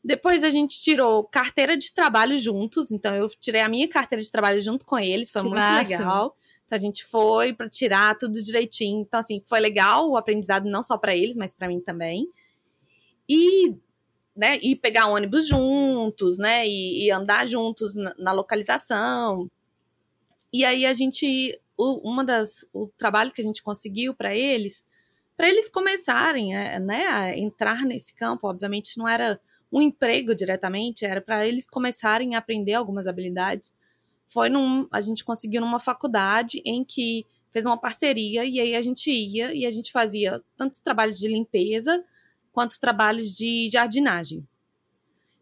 [0.04, 4.30] Depois a gente tirou carteira de trabalho juntos, então eu tirei a minha carteira de
[4.30, 5.98] trabalho junto com eles, foi que muito massa.
[5.98, 6.38] legal.
[6.64, 9.02] Então a gente foi para tirar tudo direitinho.
[9.02, 12.30] Então assim, foi legal o aprendizado não só para eles, mas para mim também.
[13.28, 13.76] E
[14.36, 19.50] né, e pegar ônibus juntos, né, e, e andar juntos na, na, localização.
[20.52, 24.84] E aí a gente, o, uma das, o trabalho que a gente conseguiu para eles,
[25.38, 29.40] para eles começarem, né, a entrar nesse campo, obviamente não era
[29.72, 33.74] um emprego diretamente, era para eles começarem a aprender algumas habilidades.
[34.28, 38.82] Foi num, a gente conseguiu numa faculdade em que fez uma parceria e aí a
[38.82, 42.04] gente ia e a gente fazia tanto trabalho de limpeza
[42.56, 44.48] quanto trabalhos de jardinagem.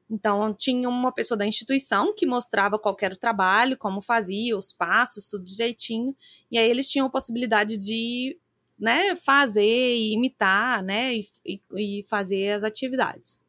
[0.10, 4.74] Então, tinha uma pessoa da instituição que mostrava qual era o trabalho, como fazia, os
[4.74, 6.16] passos, tudo direitinho.
[6.52, 8.36] E aí eles tinham a possibilidade de
[8.78, 13.40] né, fazer e imitar, né, e, e fazer as atividades.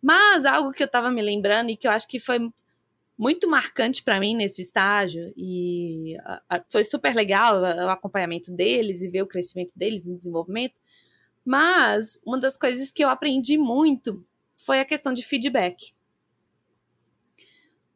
[0.00, 2.38] Mas algo que eu estava me lembrando e que eu acho que foi
[3.18, 6.16] muito marcante para mim nesse estágio e
[6.68, 10.80] foi super legal o acompanhamento deles e ver o crescimento deles em desenvolvimento,
[11.44, 14.26] mas uma das coisas que eu aprendi muito
[14.56, 15.92] foi a questão de feedback.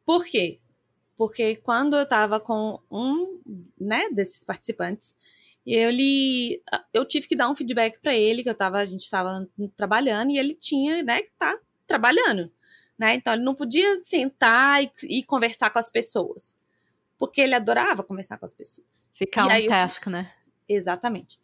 [0.05, 0.59] Por quê?
[1.15, 3.41] Porque quando eu estava com um
[3.79, 5.13] né, desses participantes,
[5.65, 9.03] eu, li, eu tive que dar um feedback para ele, que eu tava, a gente
[9.03, 12.49] estava trabalhando, e ele tinha né, que tá trabalhando.
[12.97, 13.15] Né?
[13.15, 16.57] Então ele não podia sentar e, e, conversar com as pessoas.
[17.17, 19.09] Porque ele adorava conversar com as pessoas.
[19.13, 20.11] Ficar um task, tive...
[20.11, 20.33] né?
[20.67, 21.37] Exatamente.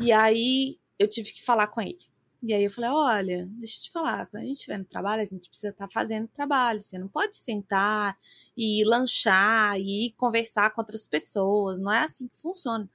[0.00, 1.98] E aí eu tive que falar com ele.
[2.42, 5.22] E aí eu falei, olha, deixa eu te falar, quando a gente estiver no trabalho,
[5.22, 6.80] a gente precisa estar tá fazendo trabalho.
[6.80, 8.18] Você não pode sentar
[8.56, 11.78] e lanchar e conversar com outras pessoas.
[11.78, 12.88] Não é assim que funciona.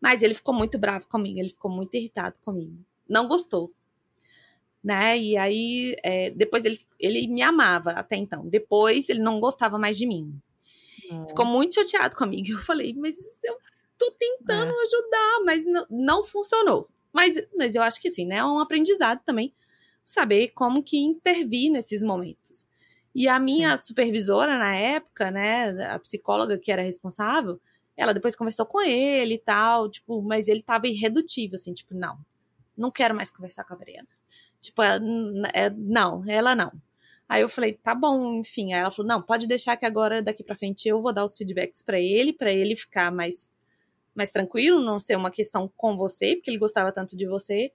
[0.00, 2.78] Mas ele ficou muito bravo comigo, ele ficou muito irritado comigo.
[3.08, 3.72] Não gostou.
[4.82, 5.18] Né?
[5.18, 8.46] E aí, é, depois ele, ele me amava até então.
[8.46, 10.40] Depois ele não gostava mais de mim.
[11.26, 12.48] Ficou muito chateado comigo.
[12.52, 13.58] Eu falei, mas eu
[13.98, 14.82] tô tentando é.
[14.82, 16.88] ajudar, mas não, não funcionou.
[17.12, 18.36] Mas, mas eu acho que sim, né?
[18.36, 19.54] É um aprendizado também
[20.04, 22.66] saber como que intervir nesses momentos.
[23.14, 23.88] E a minha sim.
[23.88, 27.60] supervisora na época, né, a psicóloga que era responsável,
[27.96, 32.18] ela depois conversou com ele e tal, tipo, mas ele tava irredutível, assim, tipo, não,
[32.76, 34.08] não quero mais conversar com a Brena.
[34.60, 34.98] Tipo, é,
[35.54, 36.72] é, não, ela não.
[37.28, 38.72] Aí eu falei, tá bom, enfim.
[38.72, 41.36] Aí ela falou, não, pode deixar que agora, daqui pra frente, eu vou dar os
[41.36, 43.52] feedbacks para ele, para ele ficar mais
[44.14, 47.72] mais tranquilo, não ser uma questão com você, porque ele gostava tanto de você.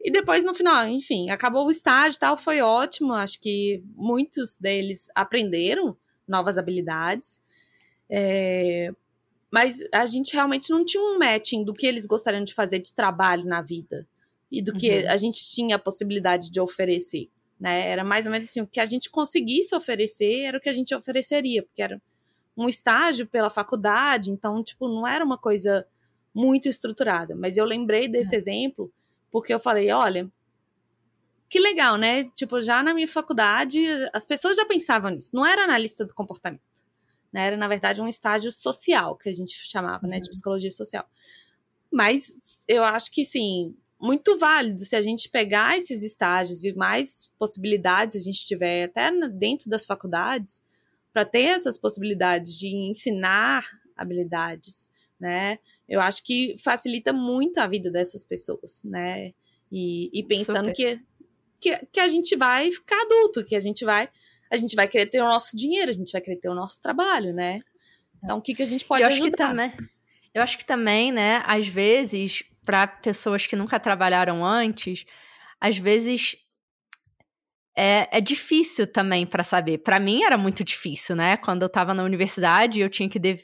[0.00, 3.12] E depois, no final, enfim, acabou o estágio e tal, foi ótimo.
[3.12, 5.96] Acho que muitos deles aprenderam
[6.26, 7.40] novas habilidades.
[8.10, 8.92] É,
[9.52, 12.94] mas a gente realmente não tinha um matching do que eles gostariam de fazer de
[12.94, 14.08] trabalho na vida
[14.50, 15.10] e do que uhum.
[15.10, 17.30] a gente tinha a possibilidade de oferecer.
[17.60, 17.88] Né?
[17.88, 20.72] Era mais ou menos assim, o que a gente conseguisse oferecer era o que a
[20.72, 22.00] gente ofereceria, porque era
[22.56, 25.86] um estágio pela faculdade, então, tipo, não era uma coisa
[26.34, 27.34] muito estruturada.
[27.34, 28.38] Mas eu lembrei desse é.
[28.38, 28.92] exemplo
[29.30, 30.30] porque eu falei, olha,
[31.48, 32.24] que legal, né?
[32.34, 33.78] Tipo, já na minha faculdade,
[34.12, 35.30] as pessoas já pensavam nisso.
[35.32, 36.62] Não era analista do comportamento.
[37.32, 37.46] Né?
[37.46, 40.20] Era, na verdade, um estágio social, que a gente chamava, né?
[40.20, 40.30] De uhum.
[40.30, 41.06] psicologia social.
[41.90, 42.38] Mas
[42.68, 48.16] eu acho que, sim, muito válido se a gente pegar esses estágios e mais possibilidades
[48.16, 50.60] a gente tiver até dentro das faculdades,
[51.12, 53.64] para ter essas possibilidades de ensinar
[53.96, 54.88] habilidades,
[55.20, 55.58] né?
[55.88, 59.32] Eu acho que facilita muito a vida dessas pessoas, né?
[59.70, 61.00] E, e pensando que,
[61.60, 64.08] que, que a gente vai ficar adulto, que a gente vai
[64.50, 66.78] a gente vai querer ter o nosso dinheiro, a gente vai querer ter o nosso
[66.78, 67.62] trabalho, né?
[68.22, 69.30] Então, o que, que a gente pode eu acho ajudar?
[69.30, 69.72] Que também,
[70.34, 75.06] eu acho que também, né, às vezes, para pessoas que nunca trabalharam antes,
[75.58, 76.36] às vezes
[77.76, 79.78] é, é difícil também para saber.
[79.78, 81.36] Para mim era muito difícil, né?
[81.36, 83.38] Quando eu estava na universidade, eu tinha que de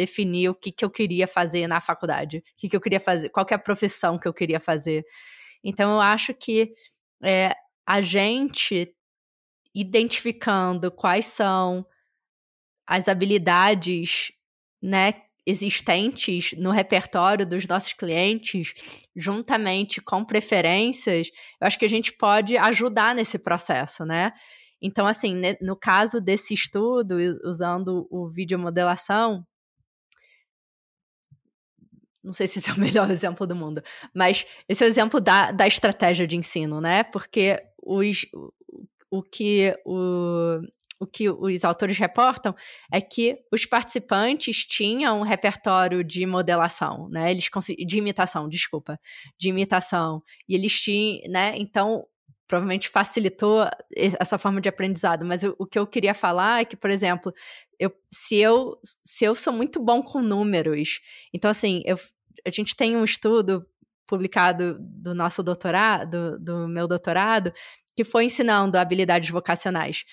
[0.00, 3.28] definir o que, que eu queria fazer na faculdade, o que, que eu queria fazer,
[3.28, 5.04] qual que é a profissão que eu queria fazer.
[5.62, 6.72] Então eu acho que
[7.22, 7.54] é,
[7.86, 8.94] a gente
[9.74, 11.86] identificando quais são
[12.86, 14.32] as habilidades,
[14.82, 15.12] né,
[15.50, 18.72] existentes no repertório dos nossos clientes,
[19.14, 21.28] juntamente com preferências,
[21.60, 24.32] eu acho que a gente pode ajudar nesse processo, né?
[24.82, 29.44] Então, assim, no caso desse estudo, usando o videomodelação,
[32.22, 33.82] não sei se esse é o melhor exemplo do mundo,
[34.14, 37.02] mas esse é o exemplo da, da estratégia de ensino, né?
[37.04, 38.26] Porque os,
[39.10, 40.60] o que o,
[41.00, 42.54] o que os autores reportam
[42.92, 47.30] é que os participantes tinham um repertório de modelação, né?
[47.30, 47.48] Eles
[47.86, 49.00] de imitação, desculpa,
[49.38, 50.22] de imitação.
[50.46, 51.54] E eles tinham, né?
[51.56, 52.04] Então,
[52.46, 53.66] provavelmente facilitou
[53.96, 55.24] essa forma de aprendizado.
[55.24, 57.32] Mas o, que eu queria falar é que, por exemplo,
[57.78, 61.00] eu, se eu se eu sou muito bom com números,
[61.32, 61.96] então assim, eu,
[62.46, 63.64] a gente tem um estudo
[64.06, 67.52] publicado do nosso doutorado, do, do meu doutorado,
[67.96, 70.04] que foi ensinando habilidades vocacionais.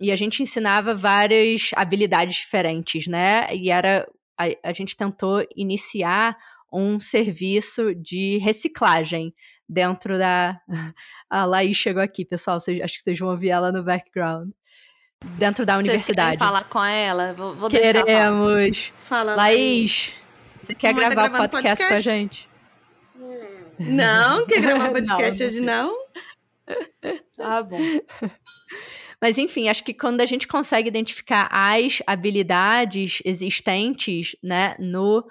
[0.00, 3.46] E a gente ensinava várias habilidades diferentes, né?
[3.54, 4.06] E era.
[4.38, 6.36] A, a gente tentou iniciar
[6.72, 9.32] um serviço de reciclagem
[9.68, 10.60] dentro da.
[11.30, 12.58] A Laís chegou aqui, pessoal.
[12.58, 14.50] Vocês, acho que vocês vão ouvir ela no background.
[15.38, 16.38] Dentro da vocês universidade.
[16.38, 17.32] falar com ela?
[17.32, 18.92] Vou, vou Queremos.
[18.98, 20.12] Fala, Laís,
[20.62, 22.48] você quer gravar podcast, podcast, com a gente?
[23.78, 26.04] Não, quer gravar podcast não, hoje não?
[27.38, 27.78] Ah, bom.
[29.20, 35.24] Mas enfim, acho que quando a gente consegue identificar as habilidades existentes, né, no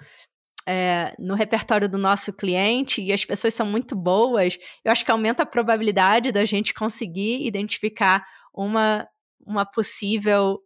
[0.66, 5.10] é, no repertório do nosso cliente e as pessoas são muito boas, eu acho que
[5.10, 9.06] aumenta a probabilidade da gente conseguir identificar uma,
[9.46, 10.60] uma possível,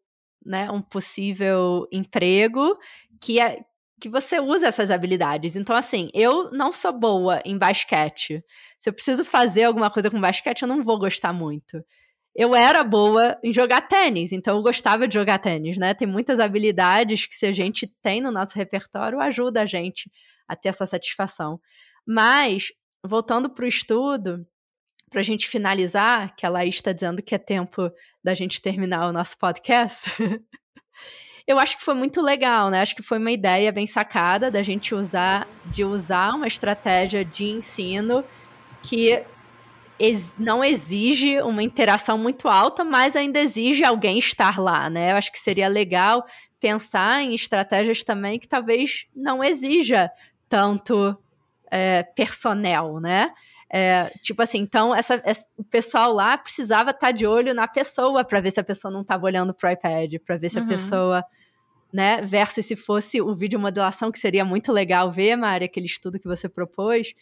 [0.45, 2.79] né, um possível emprego
[3.21, 3.59] que é
[4.01, 5.57] que você usa essas habilidades.
[5.57, 8.45] Então, assim, eu não sou boa em basquete.
[8.79, 11.83] Se eu preciso fazer alguma coisa com basquete, eu não vou gostar muito
[12.39, 15.93] eu era boa em jogar tênis, então eu gostava de jogar tênis, né?
[15.93, 20.09] Tem muitas habilidades que, se a gente tem no nosso repertório, ajuda a gente
[20.47, 21.61] a ter essa satisfação.
[22.07, 22.69] Mas,
[23.05, 24.47] voltando para o estudo,
[25.11, 27.91] para a gente finalizar, que a Laís está dizendo que é tempo
[28.23, 30.09] da gente terminar o nosso podcast.
[31.45, 32.83] eu acho que foi muito legal, né?
[32.83, 37.47] Acho que foi uma ideia bem sacada da gente usar, de usar uma estratégia de
[37.47, 38.23] ensino
[38.81, 39.25] que
[39.99, 45.13] ex não exige uma interação muito alta, mas ainda exige alguém estar lá, né?
[45.13, 46.25] Eu acho que seria legal
[46.61, 50.11] pensar em estratégias também que talvez não exija
[50.49, 51.17] tanto
[51.71, 53.31] é, personnel, né?
[53.71, 57.69] É, tipo assim, então essa, essa, o pessoal lá precisava estar tá de olho na
[57.69, 60.59] pessoa para ver se a pessoa não estava olhando para o iPad, para ver se
[60.59, 60.65] uhum.
[60.65, 61.25] a pessoa,
[61.93, 62.23] né?
[62.23, 66.27] Versus se fosse o vídeo modelação, que seria muito legal ver, Mari, aquele estudo que
[66.27, 67.15] você propôs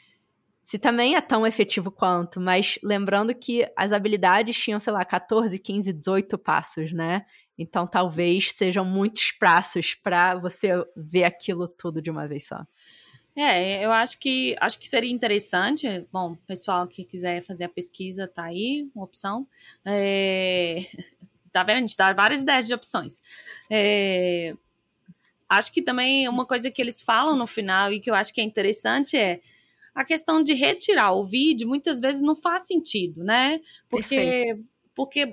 [0.67, 5.57] se também é tão efetivo quanto, mas lembrando que as habilidades tinham, sei lá, 14,
[5.61, 7.25] 15, 18 passos, né?
[7.57, 12.67] Então talvez sejam muitos passos para você ver aquilo tudo de uma vez só.
[13.37, 16.05] É, eu acho que acho que seria interessante.
[16.13, 19.47] Bom, pessoal que quiser fazer a pesquisa, tá aí, uma opção.
[19.85, 20.81] É,
[21.53, 21.77] tá vendo?
[21.77, 23.23] A gente dá várias ideias de opções.
[23.71, 24.53] É,
[25.49, 28.41] acho que também uma coisa que eles falam no final e que eu acho que
[28.41, 29.41] é interessante é
[29.97, 33.59] a questão de retirar o vídeo muitas vezes não faz sentido, né?
[33.89, 34.55] Porque,
[34.95, 35.33] porque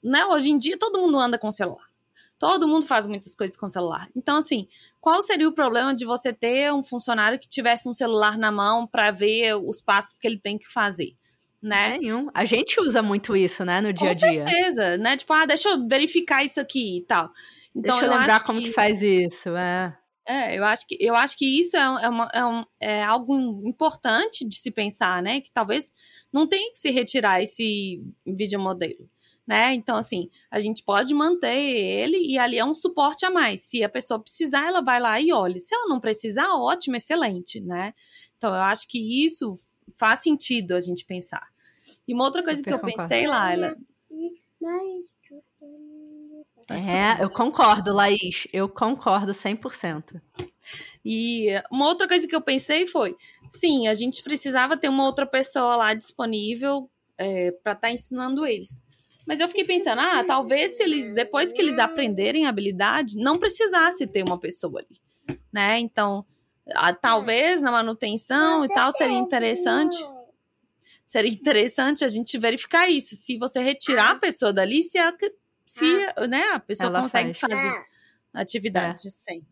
[0.00, 1.90] né, hoje em dia todo mundo anda com celular.
[2.38, 4.08] Todo mundo faz muitas coisas com celular.
[4.16, 4.68] Então, assim,
[5.00, 8.86] qual seria o problema de você ter um funcionário que tivesse um celular na mão
[8.86, 11.16] para ver os passos que ele tem que fazer?
[11.60, 11.98] Né?
[11.98, 12.28] Nenhum.
[12.34, 14.28] A gente usa muito isso, né, no dia a dia.
[14.28, 15.16] Com certeza, né?
[15.16, 17.30] Tipo, ah, deixa eu verificar isso aqui e tal.
[17.74, 18.66] Então, deixa eu, eu lembrar como que...
[18.66, 19.96] que faz isso, é.
[20.26, 23.36] É, eu acho que, eu acho que isso é, é, uma, é, um, é algo
[23.66, 25.40] importante de se pensar, né?
[25.40, 25.92] Que talvez
[26.32, 29.10] não tenha que se retirar esse vídeo modelo,
[29.46, 29.74] né?
[29.74, 33.64] Então, assim, a gente pode manter ele e ali é um suporte a mais.
[33.64, 35.58] Se a pessoa precisar, ela vai lá e olha.
[35.58, 37.92] Se ela não precisar, ótimo, excelente, né?
[38.36, 39.54] Então, eu acho que isso
[39.96, 41.48] faz sentido a gente pensar.
[42.06, 42.96] E uma outra Super coisa que eu concordo.
[42.96, 43.76] pensei, Laila...
[44.60, 45.21] Mas Tá
[46.70, 48.46] é, eu concordo, Laís.
[48.52, 50.20] Eu concordo 100%.
[51.04, 53.16] E uma outra coisa que eu pensei foi:
[53.48, 58.46] sim, a gente precisava ter uma outra pessoa lá disponível é, para estar tá ensinando
[58.46, 58.82] eles.
[59.26, 63.38] Mas eu fiquei pensando, ah, talvez se eles, depois que eles aprenderem a habilidade, não
[63.38, 65.00] precisasse ter uma pessoa ali,
[65.52, 65.78] né?
[65.78, 66.24] Então,
[66.74, 69.96] a, talvez na manutenção e tal seria interessante.
[71.06, 73.14] Seria interessante a gente verificar isso.
[73.14, 75.12] Se você retirar a pessoa dali, se a
[75.72, 76.26] se ah.
[76.26, 77.52] né, a pessoa Ela consegue faz.
[77.52, 77.84] fazer é.
[78.34, 79.10] atividade é.
[79.10, 79.46] sem.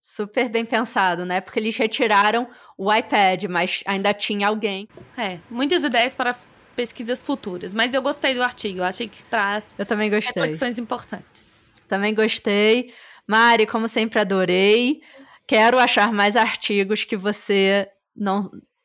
[0.00, 1.40] Super bem pensado, né?
[1.40, 2.48] Porque eles retiraram
[2.78, 4.88] o iPad, mas ainda tinha alguém.
[5.16, 6.34] É, muitas ideias para
[6.74, 7.74] pesquisas futuras.
[7.74, 10.32] Mas eu gostei do artigo, eu achei que traz eu também gostei.
[10.34, 11.74] reflexões importantes.
[11.88, 12.94] Também gostei.
[13.26, 15.02] Mari, como sempre, adorei.
[15.46, 18.40] Quero achar mais artigos que você não.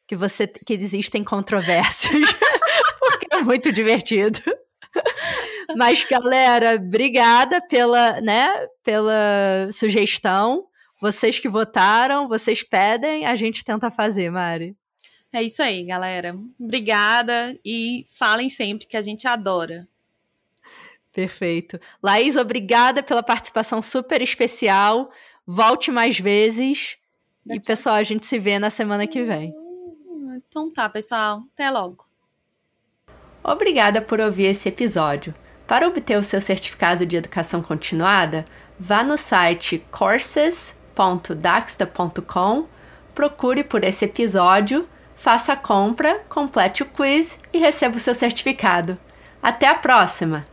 [0.07, 0.47] que você.
[0.47, 2.13] que existem controvérsias.
[2.99, 4.41] porque é muito divertido.
[5.75, 10.67] Mas, galera, obrigada pela, né, pela sugestão.
[11.01, 14.75] Vocês que votaram, vocês pedem, a gente tenta fazer, Mari.
[15.33, 16.37] É isso aí, galera.
[16.59, 19.87] Obrigada e falem sempre que a gente adora.
[21.11, 21.79] Perfeito.
[22.01, 25.11] Laís, obrigada pela participação super especial.
[25.45, 26.97] Volte mais vezes.
[27.49, 29.53] e, pessoal, a gente se vê na semana que vem.
[30.35, 31.43] Então tá, pessoal.
[31.53, 32.05] Até logo.
[33.43, 35.35] Obrigada por ouvir esse episódio.
[35.67, 38.43] Para obter o seu certificado de educação continuada,
[38.79, 42.65] vá no site courses.daxta.com,
[43.15, 48.97] procure por esse episódio, faça a compra, complete o quiz e receba o seu certificado.
[49.41, 50.52] Até a próxima!